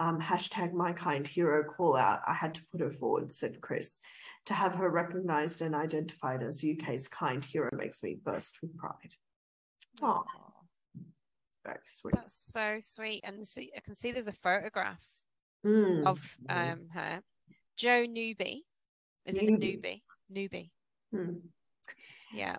[0.00, 4.00] um, hashtag my kind hero call out, I had to put her forward, said Chris.
[4.46, 9.14] To have her recognized and identified as UK's kind hero makes me burst with pride.
[10.02, 10.24] Oh,
[11.64, 12.14] very sweet.
[12.14, 13.20] That's so sweet.
[13.24, 15.04] And see, I can see there's a photograph
[15.64, 16.04] Mm.
[16.06, 17.22] of um her.
[17.76, 18.64] Jo Newby.
[19.24, 19.78] Is it Newby.
[19.78, 20.02] Newbie.
[20.28, 20.72] Newby.
[21.14, 21.40] Mm.
[22.34, 22.56] Yeah.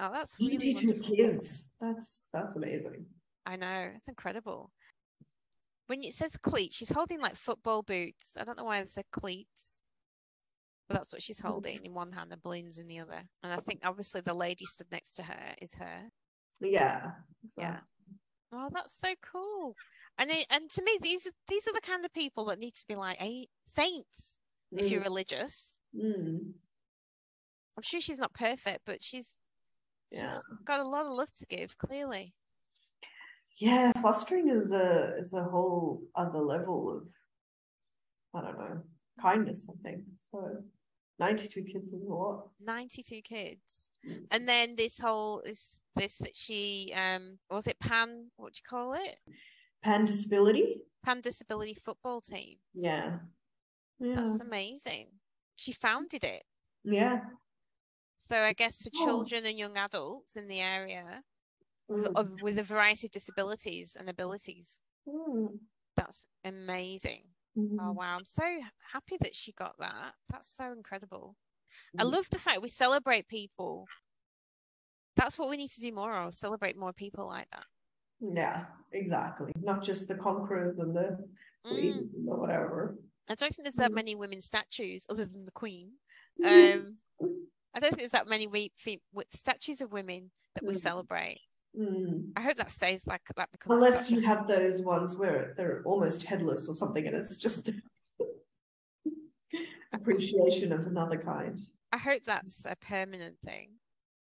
[0.00, 1.14] Oh, that's really Really two wonderful.
[1.16, 1.68] kids.
[1.80, 3.06] That's that's amazing.
[3.46, 3.90] I know.
[3.94, 4.72] It's incredible.
[5.86, 8.36] When it says cleats, she's holding like football boots.
[8.38, 9.82] I don't know why they said cleats.
[10.88, 13.22] But that's what she's holding in one hand the balloons in the other.
[13.42, 16.10] And I think obviously the lady stood next to her is her.
[16.60, 17.12] Yeah.
[17.50, 17.80] So- Yeah.
[18.52, 19.74] Oh, that's so cool.
[20.16, 22.74] And it, and to me, these are these are the kind of people that need
[22.74, 23.18] to be like
[23.66, 24.40] saints
[24.72, 25.04] if you're Mm.
[25.04, 25.80] religious.
[25.94, 26.54] Mm.
[27.76, 29.36] I'm sure she's not perfect, but she's
[30.12, 30.38] she's Yeah.
[30.64, 31.76] got a lot of love to give.
[31.78, 32.34] Clearly,
[33.58, 37.08] Yeah, fostering is a is a whole other level of
[38.34, 38.82] I don't know,
[39.20, 40.04] kindness, I think.
[40.30, 40.64] So
[41.18, 42.48] ninety two kids is a lot.
[42.60, 43.90] 92 kids,
[44.30, 48.30] and then this whole is this that she um was it Pan?
[48.36, 49.16] What do you call it?
[49.82, 50.82] Pan disability?
[51.04, 52.56] Pan Disability Football Team.
[52.74, 53.18] Yeah.
[54.00, 54.16] Yeah.
[54.16, 55.08] That's amazing.
[55.56, 56.44] She founded it.
[56.84, 57.20] yeah.
[58.20, 59.04] So I guess for Oh.
[59.04, 61.22] children and young adults in the area
[61.88, 62.12] with, Mm.
[62.16, 64.80] of, with a variety of disabilities and abilities.
[65.08, 65.60] Mm.
[65.96, 67.22] That's amazing.
[67.58, 67.94] Oh Mhm.
[67.94, 68.44] wow, I'm so
[68.92, 70.14] happy that she got that.
[70.28, 71.36] That's so incredible.
[71.98, 72.12] I Mm.
[72.12, 73.86] love the fact we celebrate people.
[75.16, 77.66] That's what we need to do more of, celebrate more people like that.
[78.20, 79.52] Yeah, exactly.
[79.60, 81.28] Not just the conquerors and the
[81.64, 81.70] Mm.
[81.70, 82.96] queens and the whatever.
[83.26, 83.94] I don't think there's that Mm.
[83.96, 85.98] many women statues other than the Queen.
[86.40, 86.44] Mm.
[86.88, 86.98] Um,
[87.74, 88.72] I don't think there's that many we,
[89.12, 90.80] with statues of women that we Mm.
[90.80, 91.40] celebrate.
[91.78, 92.32] Mm.
[92.36, 96.68] I hope that stays like that Unless you have those ones where they're almost headless
[96.68, 97.70] or something and it's just
[99.92, 101.60] appreciation of another kind.
[101.92, 103.70] I hope that's a permanent thing.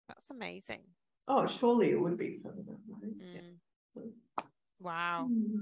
[0.08, 0.82] That's amazing.
[1.28, 3.12] Oh, surely it would be permanent, right?
[3.20, 3.40] Yeah.
[3.40, 4.44] Mm.
[4.80, 5.28] Wow.
[5.30, 5.60] Mm.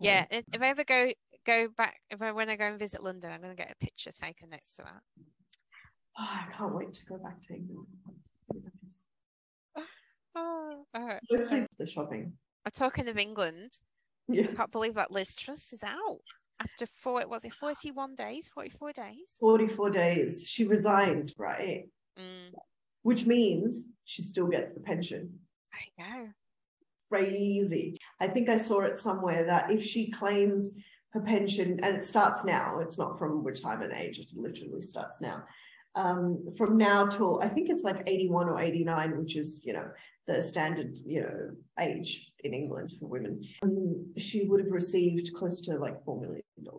[0.00, 0.24] Yeah.
[0.30, 1.12] If, if I ever go
[1.44, 3.84] go back, if I when I go and visit London, I'm going to get a
[3.84, 5.02] picture taken next to that.
[6.18, 7.86] Oh, I can't wait to go back to England.
[11.30, 12.32] Mostly the shopping.
[12.64, 13.78] I'm talking of England.
[14.28, 14.46] Yeah.
[14.56, 16.20] Can't believe that Liz Truss is out
[16.60, 17.22] after four.
[17.28, 18.48] Was it 41 days?
[18.54, 19.36] 44 days?
[19.40, 20.46] 44 days.
[20.48, 21.84] She resigned, right?
[22.18, 22.54] Mm,
[23.02, 25.38] Which means she still gets the pension.
[25.98, 26.30] there you go.
[27.10, 27.98] Crazy.
[28.20, 30.70] I think I saw it somewhere that if she claims
[31.12, 35.44] her pension, and it starts now, it's not from retirement age, it literally starts now.
[35.94, 39.88] Um, from now till I think it's like 81 or 89, which is, you know,
[40.26, 43.42] the standard, you know, age in England for women.
[43.62, 46.70] Um, she would have received close to like $4 million I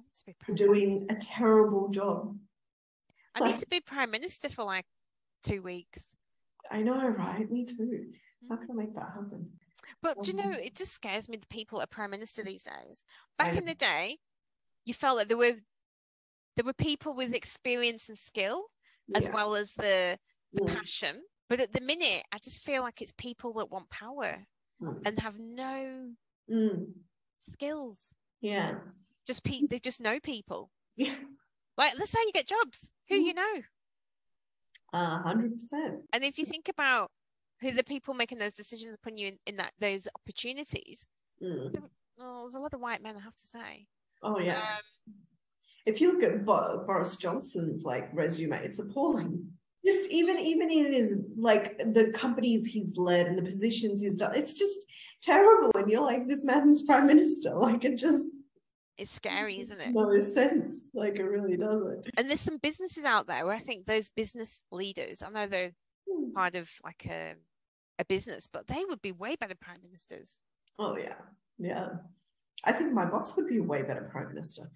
[0.00, 2.36] need to be for prime doing a terrible job.
[3.34, 4.86] I need to be prime minister for like
[5.42, 6.16] two weeks.
[6.70, 7.50] I know, right?
[7.50, 8.12] Me too.
[8.48, 8.60] How Mm.
[8.60, 9.50] can I make that happen?
[10.00, 12.42] But do you know, Um, it just scares me the people that are prime minister
[12.42, 13.04] these days.
[13.38, 14.18] Back in the day,
[14.84, 15.56] you felt that there were
[16.56, 18.66] there were people with experience and skill
[19.14, 19.32] as Yeah.
[19.32, 20.18] well as the
[20.52, 21.24] the Mm, passion.
[21.48, 24.46] But at the minute, I just feel like it's people that want power
[24.82, 26.10] mm, and have no
[26.50, 26.86] mm.
[27.40, 28.14] skills.
[28.40, 28.76] Yeah.
[29.26, 30.70] Just pe- they just know people.
[30.96, 31.14] Yeah.
[31.76, 32.90] Like that's how you get jobs.
[33.08, 33.24] Who Mm.
[33.24, 33.62] you know.
[34.92, 36.02] A hundred percent.
[36.12, 37.10] And if you think about
[37.60, 41.06] who the people making those decisions, putting you in, in that those opportunities,
[41.42, 41.74] Mm.
[42.20, 43.86] oh, there's a lot of white men, I have to say.
[44.22, 44.58] Oh yeah.
[44.58, 45.14] Um,
[45.84, 49.48] if you look at Bo- Boris Johnson's like resume, it's appalling.
[49.84, 54.34] Just even even in his like the companies he's led and the positions he's done,
[54.34, 54.86] it's just
[55.22, 55.70] terrible.
[55.74, 57.54] And you're like, this man's prime minister.
[57.54, 58.30] Like it just
[58.96, 59.92] it's scary, isn't it?
[59.92, 60.88] no sense.
[60.94, 62.06] Like it really doesn't.
[62.16, 65.72] And there's some businesses out there where I think those business leaders, I know they're
[66.10, 66.32] Hmm.
[66.32, 67.34] part of like a
[67.98, 70.40] a business, but they would be way better prime ministers.
[70.78, 71.14] Oh yeah,
[71.58, 71.88] yeah.
[72.64, 74.70] I think my boss would be a way better prime minister.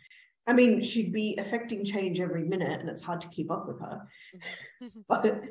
[0.49, 3.79] I mean, she'd be affecting change every minute, and it's hard to keep up with
[3.81, 4.09] her.
[5.09, 5.45] But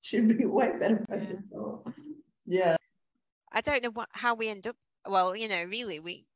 [0.00, 1.26] she'd be way better prime Yeah.
[1.28, 1.56] minister.
[2.46, 2.76] Yeah.
[3.52, 4.76] I don't know what how we end up.
[5.06, 6.26] Well, you know, really, we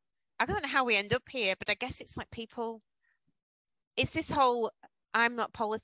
[0.40, 2.82] I don't know how we end up here, but I guess it's like people
[3.96, 4.72] it's this whole
[5.14, 5.82] I'm not polit.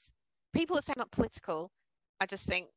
[0.52, 1.70] People that say I'm not political,
[2.20, 2.68] I just think,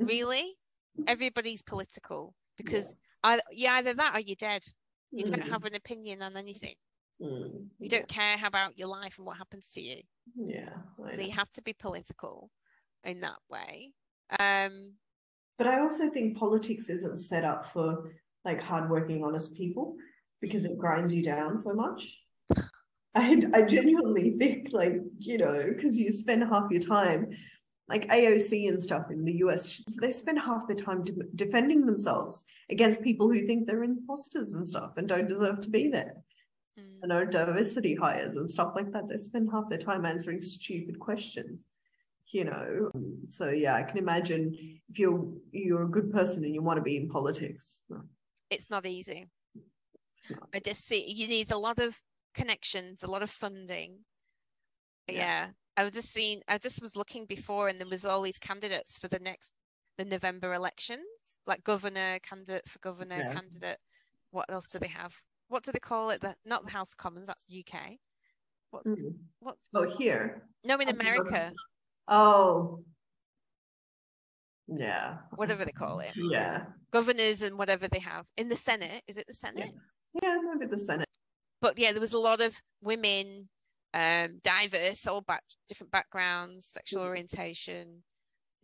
[0.00, 0.08] Mhm.
[0.08, 0.58] really,
[1.06, 4.64] everybody's political because I, you're either that or you're dead.
[5.10, 6.74] You don't Mm, have an opinion on anything.
[7.20, 10.02] Mm, You don't care about your life and what happens to you.
[10.36, 10.70] Yeah.
[11.04, 11.26] I So know.
[11.26, 12.50] you have to be political
[13.04, 13.92] in that way.
[14.38, 14.94] Um,
[15.58, 18.10] But I also think politics isn't set up for
[18.44, 19.96] like hardworking, honest people
[20.40, 22.20] because it grinds you down so much.
[23.14, 27.30] I, I genuinely think like, you know, because you spend half your time,
[27.88, 32.44] like AOC and stuff in the US, they spend half their time de- defending themselves
[32.70, 36.14] against people who think they're imposters and stuff and don't deserve to be there.
[37.04, 39.08] You know, diversity hires and stuff like that.
[39.10, 41.60] They spend half their time answering stupid questions.
[42.28, 42.90] You know,
[43.28, 44.56] so yeah, I can imagine
[44.88, 47.82] if you're you're a good person and you want to be in politics.
[48.48, 49.26] it's not easy.
[50.30, 50.48] not.
[50.54, 52.00] I just see you need a lot of
[52.34, 53.98] connections, a lot of funding.
[55.06, 55.14] Yeah.
[55.14, 55.46] Yeah.
[55.76, 58.96] I was just seeing I just was looking before and there was all these candidates
[58.96, 59.52] for the next
[59.98, 61.04] the November elections,
[61.46, 63.34] like governor, candidate for governor, Yeah.
[63.34, 63.78] candidate.
[64.30, 65.14] What else do they have?
[65.54, 66.20] What do they call it?
[66.20, 68.00] The not the House of Commons, that's UK.
[68.72, 69.14] What Mm.
[69.38, 70.48] what Oh, here.
[70.64, 71.52] no in America,
[72.08, 72.82] Oh,
[74.66, 75.18] yeah.
[75.36, 76.10] whatever they call it.
[76.16, 76.72] Yeah.
[76.90, 78.26] Governors and whatever they have.
[78.36, 79.70] In the Senate, is it the Senate?
[79.72, 80.00] Yes.
[80.24, 81.08] Yeah, maybe the Senate.
[81.60, 83.48] but yeah, there was a lot of women,
[83.94, 87.06] um, diverse, all back different backgrounds, sexual Mhm.
[87.10, 88.02] orientation,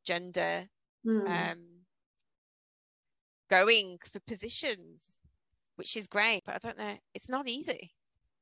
[0.02, 0.68] gender,
[1.06, 1.52] Mm.
[1.52, 1.86] um,
[3.48, 5.16] going for positions,
[5.80, 6.42] which is great.
[6.44, 7.90] But I don't know, it's not easy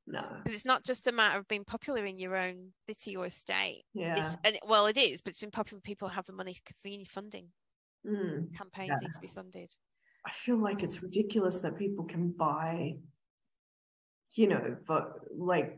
[0.05, 0.21] no.
[0.43, 3.85] because it's not just a matter of being popular in your own city or state.
[3.93, 4.17] Yeah.
[4.17, 5.79] It's and well, it is, but it's been popular.
[5.79, 7.47] People have the money because you need funding.
[8.05, 8.53] Mm.
[8.57, 9.07] Campaigns Yeah.
[9.07, 9.69] need to be funded.
[10.25, 12.97] I feel like it's ridiculous that people can buy,
[14.33, 15.77] you know, vote like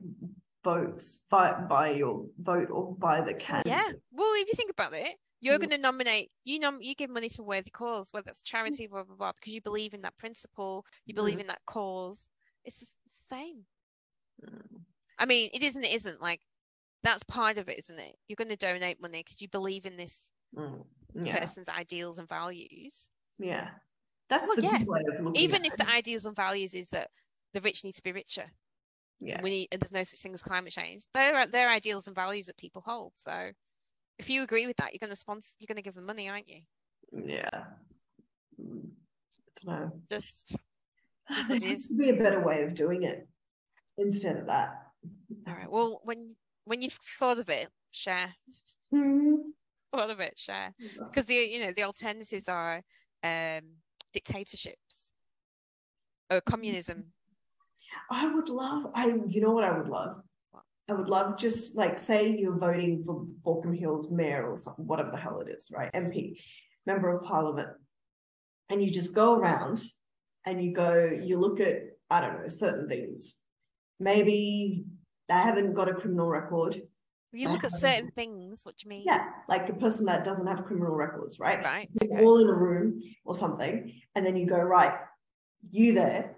[0.63, 3.61] votes, buy buy your vote or buy the can.
[3.67, 3.87] Yeah.
[4.11, 5.57] Well, if you think about it, you're Yeah.
[5.57, 9.03] going to nominate you nom you give money to worthy cause, whether it's charity, blah
[9.03, 12.29] blah blah, because you believe in that principle, you believe in that cause.
[12.63, 13.65] It's the same.
[14.45, 14.81] Mm.
[15.19, 15.83] I mean, it isn't.
[15.83, 16.41] It isn't like
[17.03, 18.15] that's part of it, isn't it?
[18.27, 20.85] You're going to donate money because you believe in this Mm.
[21.13, 21.39] Yeah.
[21.39, 23.09] person's ideals and values.
[23.39, 23.69] Yeah.
[24.29, 24.77] That's Well, a yeah.
[24.79, 25.77] good way of looking Even if it.
[25.79, 27.09] the ideals and values is that
[27.53, 28.45] the rich need to be richer,
[29.19, 29.41] yeah.
[29.41, 31.03] we need, and there's no such thing as climate change.
[31.13, 33.13] They're they're ideals and values that people hold.
[33.17, 33.51] So,
[34.21, 35.55] if you agree with that, you're going to sponsor.
[35.59, 36.61] You're going to give them money, aren't you?
[37.11, 37.49] Yeah.
[37.53, 37.63] I
[38.59, 39.91] don't know.
[40.09, 40.55] Just
[41.29, 41.87] There Is what it has is.
[41.87, 43.27] to be a better way of doing it
[43.97, 44.75] instead of that.
[45.47, 45.69] All right.
[45.71, 48.35] Well, when when you've thought of it, share.
[48.93, 49.37] Mhm.
[49.91, 50.73] Thought of it, share.
[50.99, 52.81] Because the you know the alternatives are
[53.23, 53.61] um
[54.13, 55.13] dictatorships
[56.29, 57.05] or communism.
[58.09, 60.21] I would love, I you know what I would love?
[60.91, 65.09] I would love just like say you're voting for Baulkham Hills mayor or something, whatever
[65.09, 65.89] the hell it is, right?
[65.93, 66.35] MP,
[66.85, 67.69] member of parliament.
[68.69, 69.81] And you just go around
[70.45, 71.77] and you go, you look at,
[72.09, 73.35] I don't know, certain things.
[74.01, 74.83] Maybe
[75.29, 76.81] they haven't got a criminal record.
[77.31, 78.65] You look at um, certain things.
[78.65, 79.03] What do you mean?
[79.05, 81.63] Yeah, like a person that doesn't have criminal records, right?
[81.63, 81.89] Right.
[82.01, 82.25] You're Okay.
[82.25, 84.95] all in a room or something, and then you go, right,
[85.69, 86.35] you there,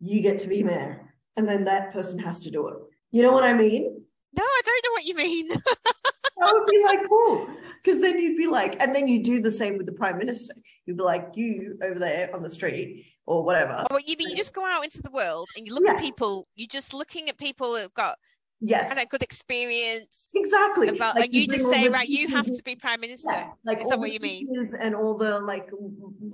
[0.00, 1.14] you get to be mayor.
[1.38, 2.76] And then that person has to do it.
[3.12, 4.02] You know what I mean?
[4.36, 5.50] No, I don't know what you mean.
[6.42, 7.50] That would be like cool.
[7.84, 10.54] Because then you'd be like, and then you do the same with the prime minister.
[10.86, 13.84] You'd be like, you over there on the street or whatever.
[13.90, 15.92] or you, you just go out into the world and you look Yeah.
[15.96, 16.48] at people.
[16.56, 18.16] You're just looking at people who've got
[18.60, 20.28] Yes, and a good experience.
[20.34, 20.88] exactly.
[20.88, 23.30] About, Like, and you bring just say, right, you have to be prime minister.
[23.32, 24.48] Yeah, like Is that what you mean?
[24.78, 25.70] and all the like,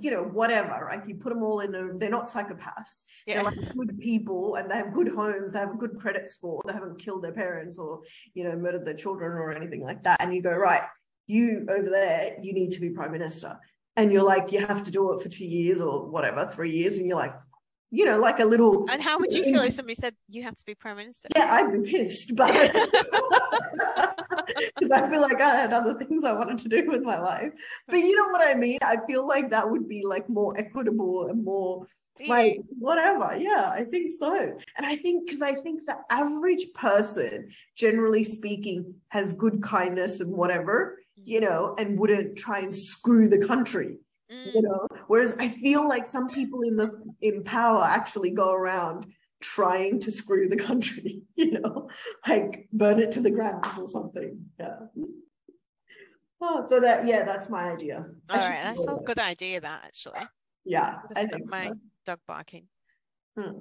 [0.01, 0.85] you know, whatever.
[0.85, 1.01] Right?
[1.07, 1.73] You put them all in.
[1.73, 3.03] A, they're not psychopaths.
[3.25, 3.35] Yeah.
[3.35, 5.53] They're like good people, and they have good homes.
[5.53, 6.61] They have a good credit score.
[6.67, 8.01] They haven't killed their parents or
[8.33, 10.21] you know murdered their children or anything like that.
[10.21, 10.83] And you go right,
[11.27, 13.57] you over there, you need to be prime minister,
[13.95, 16.97] and you're like, you have to do it for two years or whatever, three years,
[16.97, 17.33] and you're like,
[17.89, 18.85] you know, like a little.
[18.89, 21.29] And how would you feel if somebody said you have to be prime minister?
[21.35, 22.51] Yeah, I'd be pissed, but
[24.75, 27.53] because I feel like I had other things I wanted to do with my life.
[27.87, 28.79] But you know what I mean?
[28.83, 31.87] I feel like that would be like more equitable and more
[32.27, 33.37] like whatever.
[33.37, 34.33] Yeah, I think so.
[34.35, 40.35] And I think because I think the average person, generally speaking, has good kindness and
[40.35, 41.49] whatever, you mm-hmm.
[41.49, 43.97] know, and wouldn't try and screw the country
[44.29, 46.89] you Mm, know whereas i feel like some people in the
[47.21, 49.05] in power actually go around
[49.39, 51.89] trying to screw the country you know
[52.27, 54.77] like burn it to the ground or something yeah
[56.41, 59.61] oh so that yeah that's my idea all right, that's a good idea.
[59.61, 60.19] That actually,
[60.65, 61.75] yeah i think my so.
[62.05, 62.67] dog barking.
[63.37, 63.59] Hmm.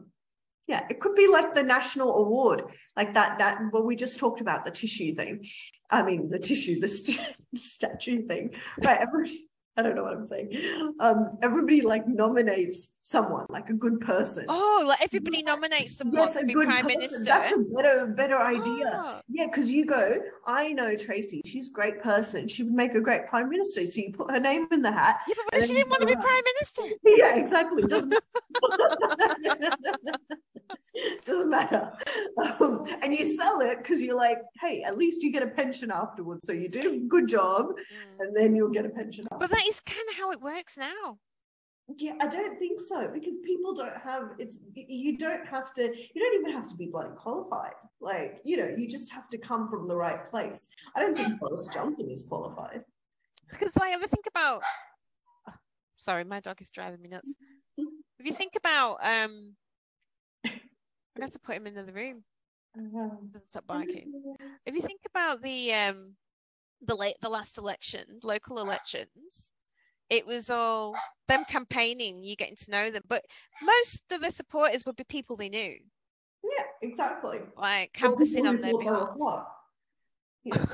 [0.66, 2.64] Yeah, it could be like the national award,
[2.96, 3.38] like that.
[3.38, 5.46] That what we just talked about the tissue thing.
[5.90, 7.20] I mean, the tissue, the st-
[7.56, 8.50] statue thing,
[8.82, 8.98] right?
[9.00, 9.45] Everybody,
[9.78, 10.94] I don't know what I'm saying.
[11.00, 14.46] Um, everybody like nominates someone, like a good person.
[14.48, 16.86] Oh, like everybody nominates someone Yes, to be prime person.
[16.86, 17.24] minister.
[17.24, 19.02] That's a better, better idea.
[19.04, 20.16] Oh, Yeah, because you go,
[20.46, 22.48] I know Tracy, she's a great person.
[22.48, 23.86] She would make a great prime minister.
[23.86, 25.18] So you put her name in the hat.
[25.28, 26.82] yeah, but she didn't want to be prime minister.
[27.04, 27.82] Yeah, exactly.
[30.96, 31.92] Doesn't doesn't matter.
[32.60, 35.90] Um, and you sell it because you're like, hey, at least you get a pension
[35.90, 36.40] afterwards.
[36.46, 38.20] So you do a good job, Mm.
[38.20, 39.24] and then you'll get a pension.
[39.30, 41.18] But that is kind of how it works now.
[41.96, 45.82] Yeah, I don't think so because people don't have it's you don't have to
[46.14, 47.74] you don't even have to be bloody qualified.
[48.00, 50.66] Like, you know, you just have to come from the right place.
[50.96, 52.82] I don't think Boris Johnson is qualified.
[53.50, 54.62] Because like if I think about
[55.96, 57.34] sorry, my dog is driving me nuts.
[58.18, 59.54] If you think about um
[61.16, 62.24] I'm going to put him in the room.
[63.32, 64.12] Doesn't stop barking.
[64.66, 66.14] If you think about the um
[66.82, 69.52] the late the last elections, local elections,
[70.10, 70.94] it was all
[71.26, 73.02] them campaigning, you getting to know them.
[73.08, 73.24] But
[73.62, 75.76] most of the supporters would be people they knew,
[76.44, 77.40] Yeah, exactly.
[77.56, 79.46] like canvassing on their thought they were behalf.
[80.44, 80.64] Yeah.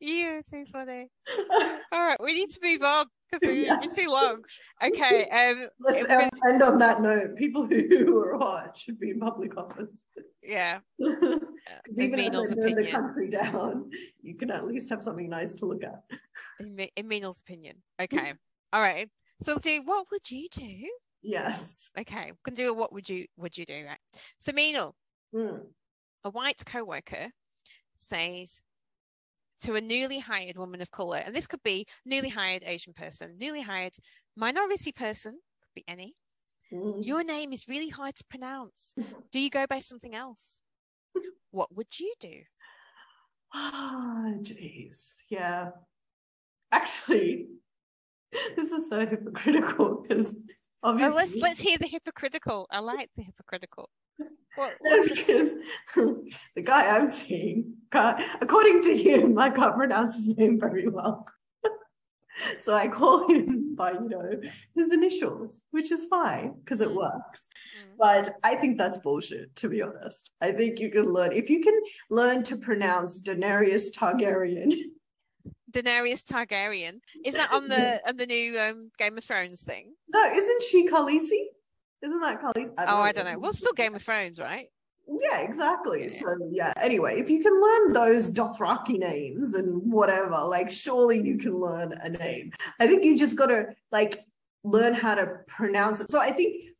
[0.00, 1.08] You're too funny.
[1.92, 3.94] All right, we need to move on because Yes.
[3.96, 4.44] too long.
[4.82, 5.28] Okay.
[5.32, 5.68] Um.
[5.80, 7.36] Let's end, end on that note.
[7.36, 9.96] People who, are hot should be in public office.
[10.42, 10.78] Yeah.
[10.98, 11.40] in
[11.98, 13.90] Even if they burn the country down,
[14.22, 16.02] you can at least have something nice to look at.
[16.60, 17.82] In, in Meenal's opinion.
[18.00, 18.34] Okay.
[18.72, 19.08] All right.
[19.42, 20.88] So do what would you do?
[21.22, 21.90] Yes.
[21.98, 22.30] Okay.
[22.30, 23.98] We can do what would you would you do right?
[24.38, 24.92] So Meenal,
[25.34, 25.60] Mm.
[26.24, 27.30] a white co-worker
[27.98, 28.62] says
[29.60, 33.36] to a newly hired woman of color, and this could be newly hired Asian person,
[33.38, 33.94] newly hired
[34.36, 36.14] minority person, could be any.
[36.72, 37.04] Mm.
[37.04, 38.94] Your name is really hard to pronounce.
[39.30, 40.60] Do you go by something else?
[41.50, 42.42] What would you do?
[43.54, 45.14] Ah, jeez.
[45.28, 45.70] Yeah.
[46.72, 47.46] Actually,
[48.56, 50.34] this is so hypocritical because
[50.86, 51.16] Oh, obviously.
[51.16, 52.66] let's let's hear the hypocritical.
[52.70, 53.90] I like the hypocritical.
[54.54, 55.52] What, because
[55.96, 61.26] the guy I'm seeing, according to him, I can't pronounce his name very well.
[62.60, 64.30] so I call him by, you know,
[64.74, 66.96] his initials, which is fine because it Mm.
[66.96, 67.48] works.
[67.78, 67.96] Mm.
[67.98, 70.30] But I think that's bullshit, to be honest.
[70.40, 71.78] I think you can learn, if you can
[72.10, 74.72] learn to pronounce Daenerys Targaryen,
[75.82, 77.00] Daenerys Targaryen.
[77.24, 79.92] Is that on the on the new um, Game of Thrones thing?
[80.08, 81.46] no, isn't she Khaleesi?
[82.02, 82.72] Isn't that Khaleesi?
[82.78, 83.38] Oh, I don't know.
[83.38, 84.68] Well, still Game of Thrones, right?
[85.08, 86.04] Yeah, exactly.
[86.04, 86.20] Yeah.
[86.20, 86.72] So yeah.
[86.80, 91.92] Anyway, if you can learn those Dothraki names and whatever, like surely you can learn
[91.92, 92.52] a name.
[92.80, 94.24] I think you just got to like
[94.64, 96.10] learn how to pronounce it.
[96.10, 96.70] So I think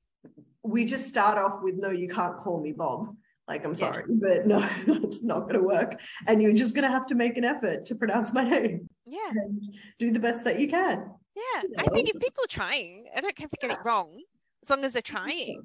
[0.63, 3.15] we just start off with no, you can't call me Bob.
[3.49, 3.77] Like I'm Yeah.
[3.77, 6.01] sorry, but no, that's not going to work.
[6.27, 9.31] And you're just going to have to make an effort to pronounce my name Yeah,
[9.31, 9.65] and
[9.99, 11.11] do the best that you can.
[11.37, 11.63] yeah.
[11.63, 11.95] You I know.
[11.95, 14.23] think if people are trying, I don't care if they get it wrong,
[14.63, 15.63] as long as they're trying.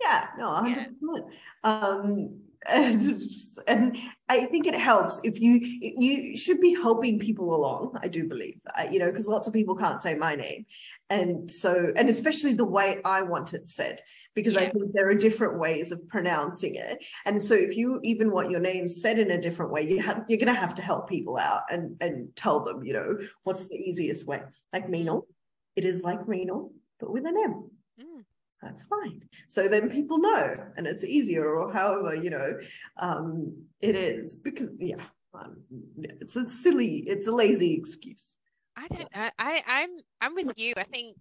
[0.00, 0.86] Yeah, no, Yeah.
[1.02, 1.20] 100%.
[1.64, 2.40] Um,
[2.72, 3.02] and,
[3.68, 3.98] and
[4.30, 7.98] I think it helps if you you should be helping people along.
[8.02, 10.64] I do believe that, you know, because lots of people can't say my name,
[11.10, 14.00] and so and especially the way I want it said,
[14.34, 16.98] because I think there are different ways of pronouncing it.
[17.24, 20.24] And so if you even want your name said in a different way, you have
[20.28, 23.76] you're gonna have to help people out and and tell them, you know, what's the
[23.76, 24.42] easiest way.
[24.72, 25.22] Like Meenal,
[25.76, 27.70] it is like Meenal, but with an M
[28.00, 28.24] Mm.
[28.60, 29.22] that's fine.
[29.48, 32.58] So then people know and it's easier or however, you know,
[32.98, 35.58] um, it is because yeah, um,
[35.96, 38.36] yeah, it's a silly, it's a lazy excuse.
[38.76, 39.08] I don't.
[39.14, 40.74] I, I I'm I'm with you.
[40.76, 41.16] I think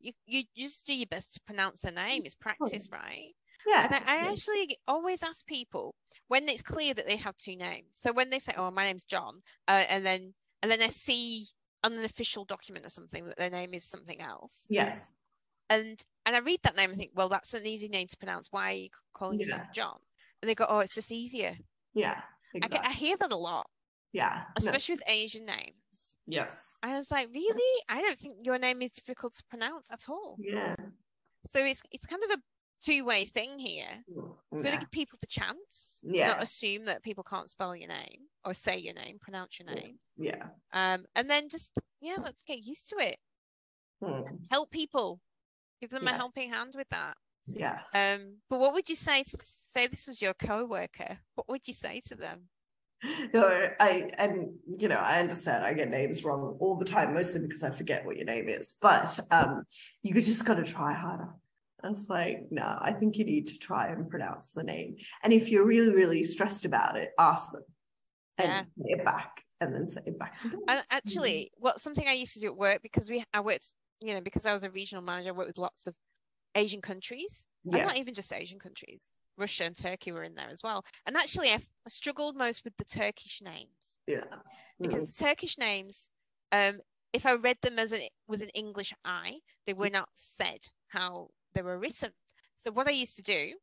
[0.00, 2.24] you you just do your best to pronounce the name.
[2.24, 3.34] It's practice, right?
[3.66, 3.84] Yeah.
[3.84, 5.94] And I, I actually always ask people
[6.28, 7.90] when it's clear that they have two names.
[7.96, 11.46] So when they say, "Oh, my name's John," uh, and then and then I see
[11.84, 15.10] on an official document or something that their name is something else, Yes.
[15.70, 18.48] and and I read that name and think, "Well, that's an easy name to pronounce.
[18.52, 19.72] Why are you calling yourself Yeah.
[19.72, 20.00] John?"
[20.42, 21.58] And they go, "Oh, it's just easier."
[21.92, 22.22] Yeah.
[22.54, 22.68] Exactly.
[22.68, 23.70] get, I hear that a lot,
[24.18, 24.42] yeah.
[24.46, 26.16] no, especially with Asian names.
[26.26, 26.76] Yes.
[26.82, 27.82] I was like, "Really?
[27.88, 30.76] I don't think your name is difficult to pronounce at all." Yeah.
[31.46, 32.42] So it's it's kind of a
[32.80, 34.04] two way thing here.
[34.50, 34.80] We've got to Yeah.
[34.80, 36.28] give people the chance, Yeah.
[36.28, 39.98] not assume that people can't spell your name or say your name, pronounce your name.
[40.16, 40.50] Yeah.
[40.72, 43.18] Um, and then just yeah, get used to it.
[44.00, 44.36] Hmm.
[44.50, 45.18] Help people,
[45.80, 47.16] give them a helping hand with that.
[47.50, 47.88] Yes.
[47.94, 51.18] Um, but what would you say to say this was your co-worker?
[51.34, 52.50] What would you say to them?
[53.34, 57.40] no, I and you know I understand I get names wrong all the time, mostly
[57.40, 58.74] because I forget what your name is.
[58.80, 59.64] But um,
[60.02, 61.28] you could just got to try harder.
[61.82, 64.96] I was like, no, I think you need to try and pronounce the name.
[65.22, 67.62] And if you're really, really stressed about it, ask them
[68.36, 68.62] and Yeah.
[68.62, 70.34] say it back, and then say it back.
[70.66, 74.14] And actually, what something I used to do at work because we I worked, you
[74.14, 75.94] know, because I was a regional manager, I worked with lots of
[76.54, 77.46] Asian countries.
[77.72, 79.10] And Yeah, not even just Asian countries.
[79.38, 80.84] Russia and Turkey were in there as well.
[81.06, 84.24] And actually, I I struggled most with the Turkish names yeah,
[84.80, 85.16] because Mm.
[85.16, 86.10] the Turkish names,
[86.52, 86.80] um,
[87.12, 91.30] if I read them as an with an English eye, they were not said how
[91.54, 92.12] they were written.
[92.58, 93.58] So what I used to do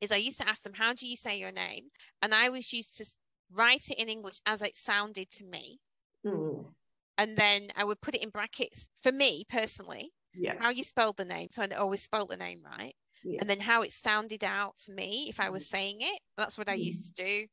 [0.00, 1.90] is I used to ask them, "How do you say your name?"
[2.22, 3.06] And I was used to
[3.50, 5.80] write it in English as it sounded to me,
[6.24, 6.74] Mm.
[7.18, 11.16] and then I would put it in brackets for me personally, yeah, how you spelled
[11.16, 13.38] the name, so I always spelled the name right, yeah.
[13.40, 16.20] and then how it sounded out to me if I was saying it.
[16.36, 16.84] That's what I Mm.
[16.84, 17.46] used to do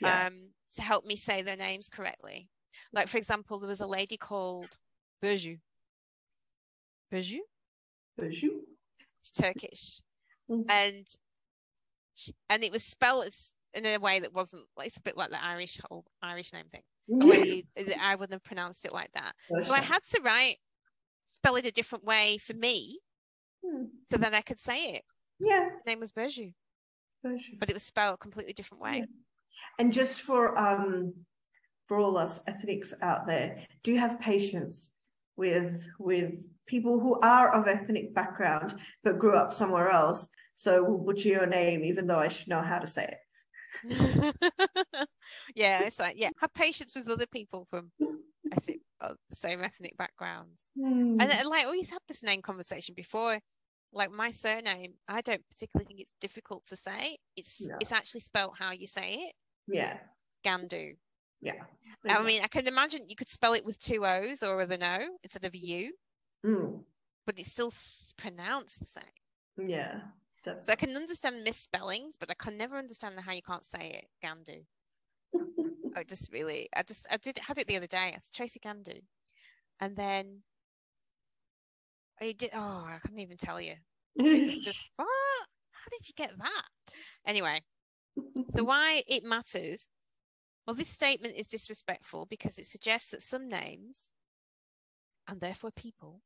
[0.00, 0.26] yes.
[0.26, 2.48] um, to help me say their names correctly.
[2.92, 4.76] Like, for example, there was a lady called
[5.22, 5.60] Burju.
[7.12, 7.38] Burju?
[8.18, 8.60] Bonjour.
[9.22, 10.00] She's Turkish.
[10.50, 10.64] Mhm.
[10.68, 11.06] And
[12.14, 13.32] she, and it was spelled
[13.74, 16.66] in a way that wasn't like it's a bit like the Irish whole Irish name
[16.72, 16.82] thing.
[17.08, 19.34] Way you- I wouldn't have pronounced it like that.
[19.64, 20.58] So I had to write
[21.26, 23.00] spell it a different way for me
[23.64, 23.88] Mm.
[24.10, 25.02] so then I could say it.
[25.38, 26.50] Yeah, Her name was bonjour.
[27.22, 28.98] but it was spelled a completely different way.
[28.98, 29.04] Yeah.
[29.78, 31.14] And just for um
[31.86, 34.90] for all us ethnics out there, do have patience
[35.36, 36.34] with with
[36.66, 40.26] people who are of ethnic background but grew up somewhere else.
[40.54, 43.18] So we'll butcher your name even though I should know how to say it.
[45.54, 47.90] yeah, it's like yeah, have patience with other people from
[48.52, 50.68] ethnic, uh, same ethnic backgrounds.
[50.78, 51.20] Hmm.
[51.20, 53.38] And like we have this name conversation before.
[53.92, 57.18] Like my surname, I don't particularly think it's difficult to say.
[57.36, 57.76] It's No.
[57.80, 59.32] it's actually spelled how you say it,
[59.68, 59.98] yeah,
[60.44, 60.96] Gandu.
[61.40, 61.62] yeah.
[62.04, 64.82] I mean, I can imagine you could spell it with two O's or with an
[64.82, 65.92] O instead of a U,
[66.44, 66.84] Mm.
[67.24, 67.72] but it's still
[68.16, 69.68] pronounced the same.
[69.68, 70.00] yeah.
[70.44, 74.06] So I can understand misspellings, but I can never understand how you can't say it,
[74.24, 74.64] Gandu.
[75.96, 78.12] I just really, I just, I did had it the other day.
[78.14, 79.00] It's Tracy Gandu,
[79.80, 80.42] and then
[82.20, 82.50] I did.
[82.54, 83.74] Oh, I couldn't even tell you.
[84.18, 85.08] It was just what?
[85.72, 86.62] How did you get that?
[87.26, 87.60] Anyway,
[88.54, 89.88] so why it matters?
[90.66, 94.10] Well, this statement is disrespectful because it suggests that some names,
[95.28, 96.22] and therefore people,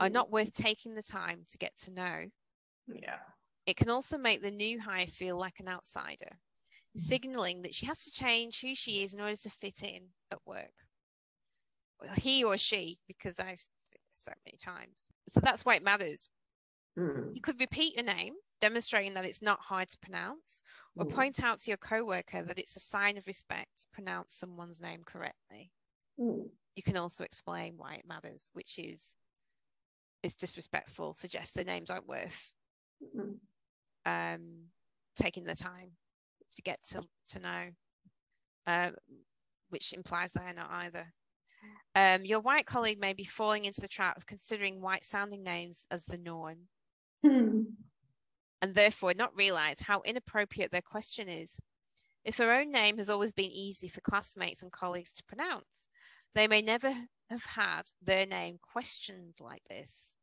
[0.00, 2.26] are not worth taking the time to get to know.
[2.86, 3.18] yeah.
[3.66, 6.38] It can also make the new hire feel like an outsider,
[6.98, 10.38] signaling that she has to change who she is in order to fit in at
[10.46, 10.72] work.
[12.00, 15.08] Well, he or she, because I've seen it so many times.
[15.28, 16.28] So that's why it matters.
[16.98, 17.34] Mm.
[17.34, 20.62] You could repeat a name, demonstrating that it's not hard to pronounce,
[20.96, 21.14] or Mm.
[21.14, 25.04] point out to your coworker that it's a sign of respect to pronounce someone's name
[25.04, 25.72] correctly.
[26.18, 26.50] Mm.
[26.74, 29.16] You can also explain why it matters, which is
[30.22, 32.54] it's disrespectful, suggests the names aren't worth
[33.02, 33.38] Mm.
[34.06, 34.72] um,
[35.16, 35.96] taking the time
[36.54, 37.64] to get to, to know,
[38.66, 38.94] um,
[39.70, 41.12] which implies they're not either.
[41.94, 45.86] Um, your white colleague may be falling into the trap of considering white sounding names
[45.90, 46.68] as the norm
[47.24, 47.64] Mm.
[48.62, 51.58] and therefore not realize how inappropriate their question is.
[52.24, 55.88] If their own name has always been easy for classmates and colleagues to pronounce,
[56.34, 56.94] they may never
[57.30, 60.16] have had their name questioned like this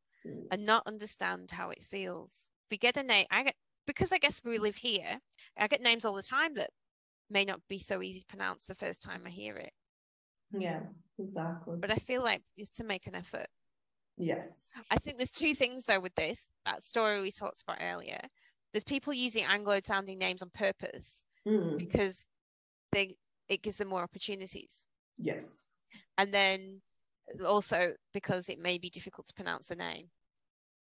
[0.50, 2.48] and not understand how it feels.
[2.70, 3.56] We get a name, I get
[3.86, 5.18] because I guess we live here,
[5.58, 6.70] I get names all the time that
[7.30, 9.72] may not be so easy to pronounce the first time I hear it.
[10.52, 10.80] Yeah,
[11.18, 11.76] exactly.
[11.80, 13.46] But I feel like you have to make an effort.
[14.16, 14.70] Yes.
[14.90, 18.20] I think there's two things though with this that story we talked about earlier.
[18.72, 21.76] There's people using Anglo sounding names on purpose Mm.
[21.76, 22.24] because
[22.92, 23.16] they
[23.48, 24.86] it gives them more opportunities.
[25.18, 25.68] Yes.
[26.16, 26.80] And then
[27.46, 30.06] also because it may be difficult to pronounce the name.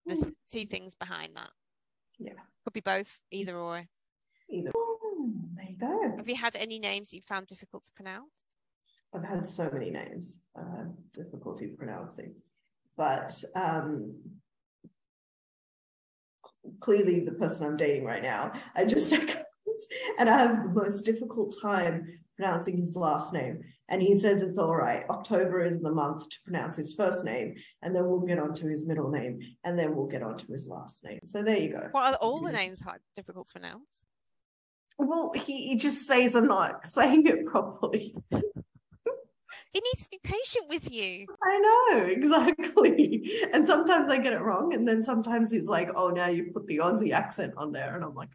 [0.07, 1.51] There's two things behind that.
[2.21, 2.33] Yeah.
[2.64, 3.87] Could be both, either or.
[4.49, 4.71] Either.
[4.71, 6.16] Mm, there you go.
[6.16, 8.55] Have you had any names you found difficult to pronounce?
[9.14, 12.35] I've had so many names I've had difficulty pronouncing,
[12.97, 14.14] but um,
[16.79, 19.12] clearly the person I'm dating right now, I just
[20.18, 23.61] and I have the most difficult time pronouncing his last name.
[23.88, 25.05] And he says it's all right.
[25.11, 28.68] October is the month to pronounce his first name, and then we'll get on to
[28.68, 31.20] his middle name, and then we'll get on to his last name.
[31.24, 31.88] So there you go.
[31.91, 34.05] What are all the names hard difficult to pronounce?
[34.97, 38.14] Well, he, he just says I'm not saying it properly.
[39.72, 41.26] He needs to be patient with you.
[41.45, 43.49] I know, exactly.
[43.53, 44.74] And sometimes I get it wrong.
[44.74, 47.95] And then sometimes he's like, oh, now you put the Aussie accent on there.
[47.95, 48.30] And I'm like,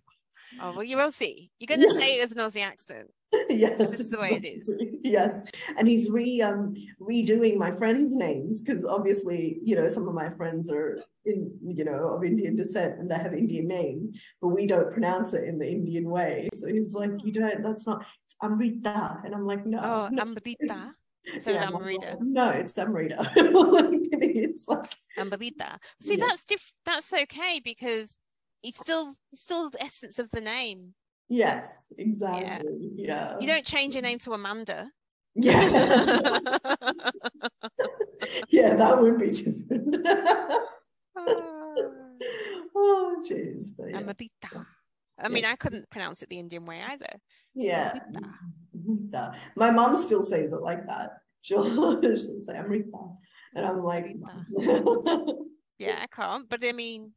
[0.62, 1.52] Oh well, you will see.
[1.60, 2.00] You're gonna Yeah.
[2.00, 3.12] say it with an Aussie accent.
[3.50, 4.70] yes, This is the way it is.
[5.06, 5.44] Yes,
[5.78, 10.30] and he's re um redoing my friends' names because obviously, you know, some of my
[10.32, 14.66] friends are in, you know, of Indian descent and they have Indian names, but we
[14.66, 16.50] don't pronounce it in the Indian way.
[16.54, 17.62] So he's like, you don't.
[17.62, 18.04] That's not.
[18.26, 19.78] It's Amrita, and I'm like, no.
[19.80, 20.22] Oh, no.
[20.28, 20.96] Amrita.
[21.34, 22.18] Instead Yeah, Amrita.
[22.22, 23.32] No, it's Amrita.
[23.36, 25.80] it's like Amrita.
[26.02, 28.18] See, that's diff- that's okay because
[28.66, 30.96] it's still it's still the essence of the name.
[31.30, 32.92] yes, exactly.
[32.96, 33.38] Yeah.
[33.40, 34.92] You don't change your name to Amanda.
[35.36, 35.62] Yeah.
[38.50, 39.98] yeah, that would be different.
[42.76, 43.68] oh, jeez.
[43.78, 44.64] Yeah.
[45.20, 47.20] I mean, I couldn't pronounce it the Indian way either.
[47.54, 47.98] Yeah.
[48.74, 49.34] Amrita.
[49.56, 51.18] My mom still says it like that.
[51.42, 52.92] She'll, she'll say Amrita.
[53.56, 54.16] And I'm like,
[55.78, 56.50] Yeah, I can't.
[56.50, 57.12] But I mean,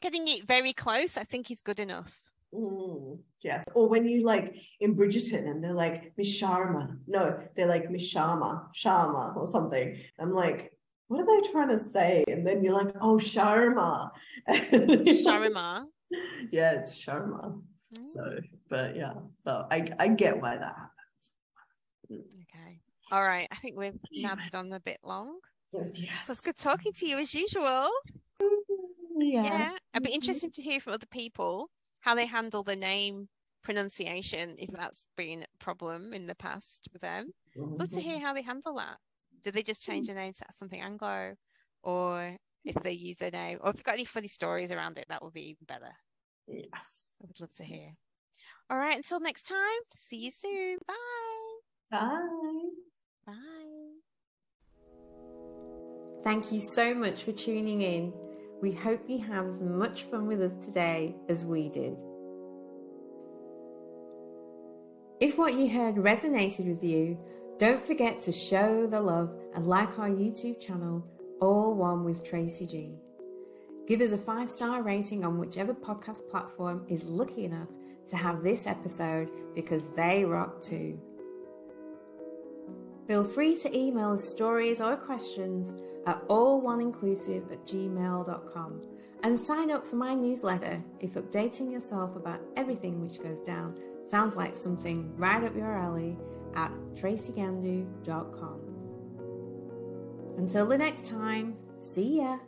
[0.00, 2.30] getting it very close, I think is good enough.
[2.52, 3.64] Mm, yes.
[3.74, 6.96] Or when you like in Bridgerton and they're like Miss Sharma.
[7.06, 9.98] No, they're like Miss Sharma, Sharma or something.
[10.18, 10.72] I'm like,
[11.08, 12.24] what are they trying to say?
[12.28, 14.10] And then you're like, oh, Sharma.
[14.48, 15.84] Sharma.
[16.50, 17.60] yeah, it's Sharma.
[17.96, 22.22] Mm, So, but yeah, but I I get why that happens.
[22.42, 22.80] Okay.
[23.12, 23.48] All right.
[23.50, 25.38] I think we've nadded on a bit long.
[25.72, 27.88] So it's good talking to you as usual.
[29.30, 29.44] Yeah.
[29.44, 29.78] Yeah.
[29.94, 30.14] It'd be Mhm.
[30.14, 31.70] interesting to hear from other people
[32.00, 33.28] how they handle the name
[33.62, 37.32] pronunciation, if that's been a problem in the past with them.
[37.56, 38.98] Love to hear how they handle that.
[39.42, 41.36] Do they just change their name to something Anglo?
[41.82, 45.06] Or if they use their name, or if you've got any funny stories around it,
[45.08, 45.92] that would be even better.
[46.46, 47.14] Yes.
[47.22, 47.96] I would love to hear.
[48.68, 50.78] All right, until next time, see you soon.
[50.86, 51.60] Bye.
[51.90, 52.70] Bye.
[53.26, 54.00] Bye.
[56.22, 58.12] Thank you so much for tuning in.
[58.60, 61.96] We hope you had as much fun with us today as we did.
[65.18, 67.18] If what you heard resonated with you,
[67.58, 71.06] don't forget to show the love and like our YouTube channel,
[71.40, 72.94] All One with Tracy G.
[73.86, 77.68] Give us a five star rating on whichever podcast platform is lucky enough
[78.08, 81.00] to have this episode because they rock too.
[83.10, 85.72] Feel free to email us stories or questions
[86.06, 88.82] at alloneinclusive at gmail.com
[89.24, 93.76] and sign up for my newsletter if updating yourself about everything which goes down
[94.08, 96.16] sounds like something right up your alley
[96.54, 98.60] at tracygandu.com.
[100.38, 102.38] Until the next time, see ya!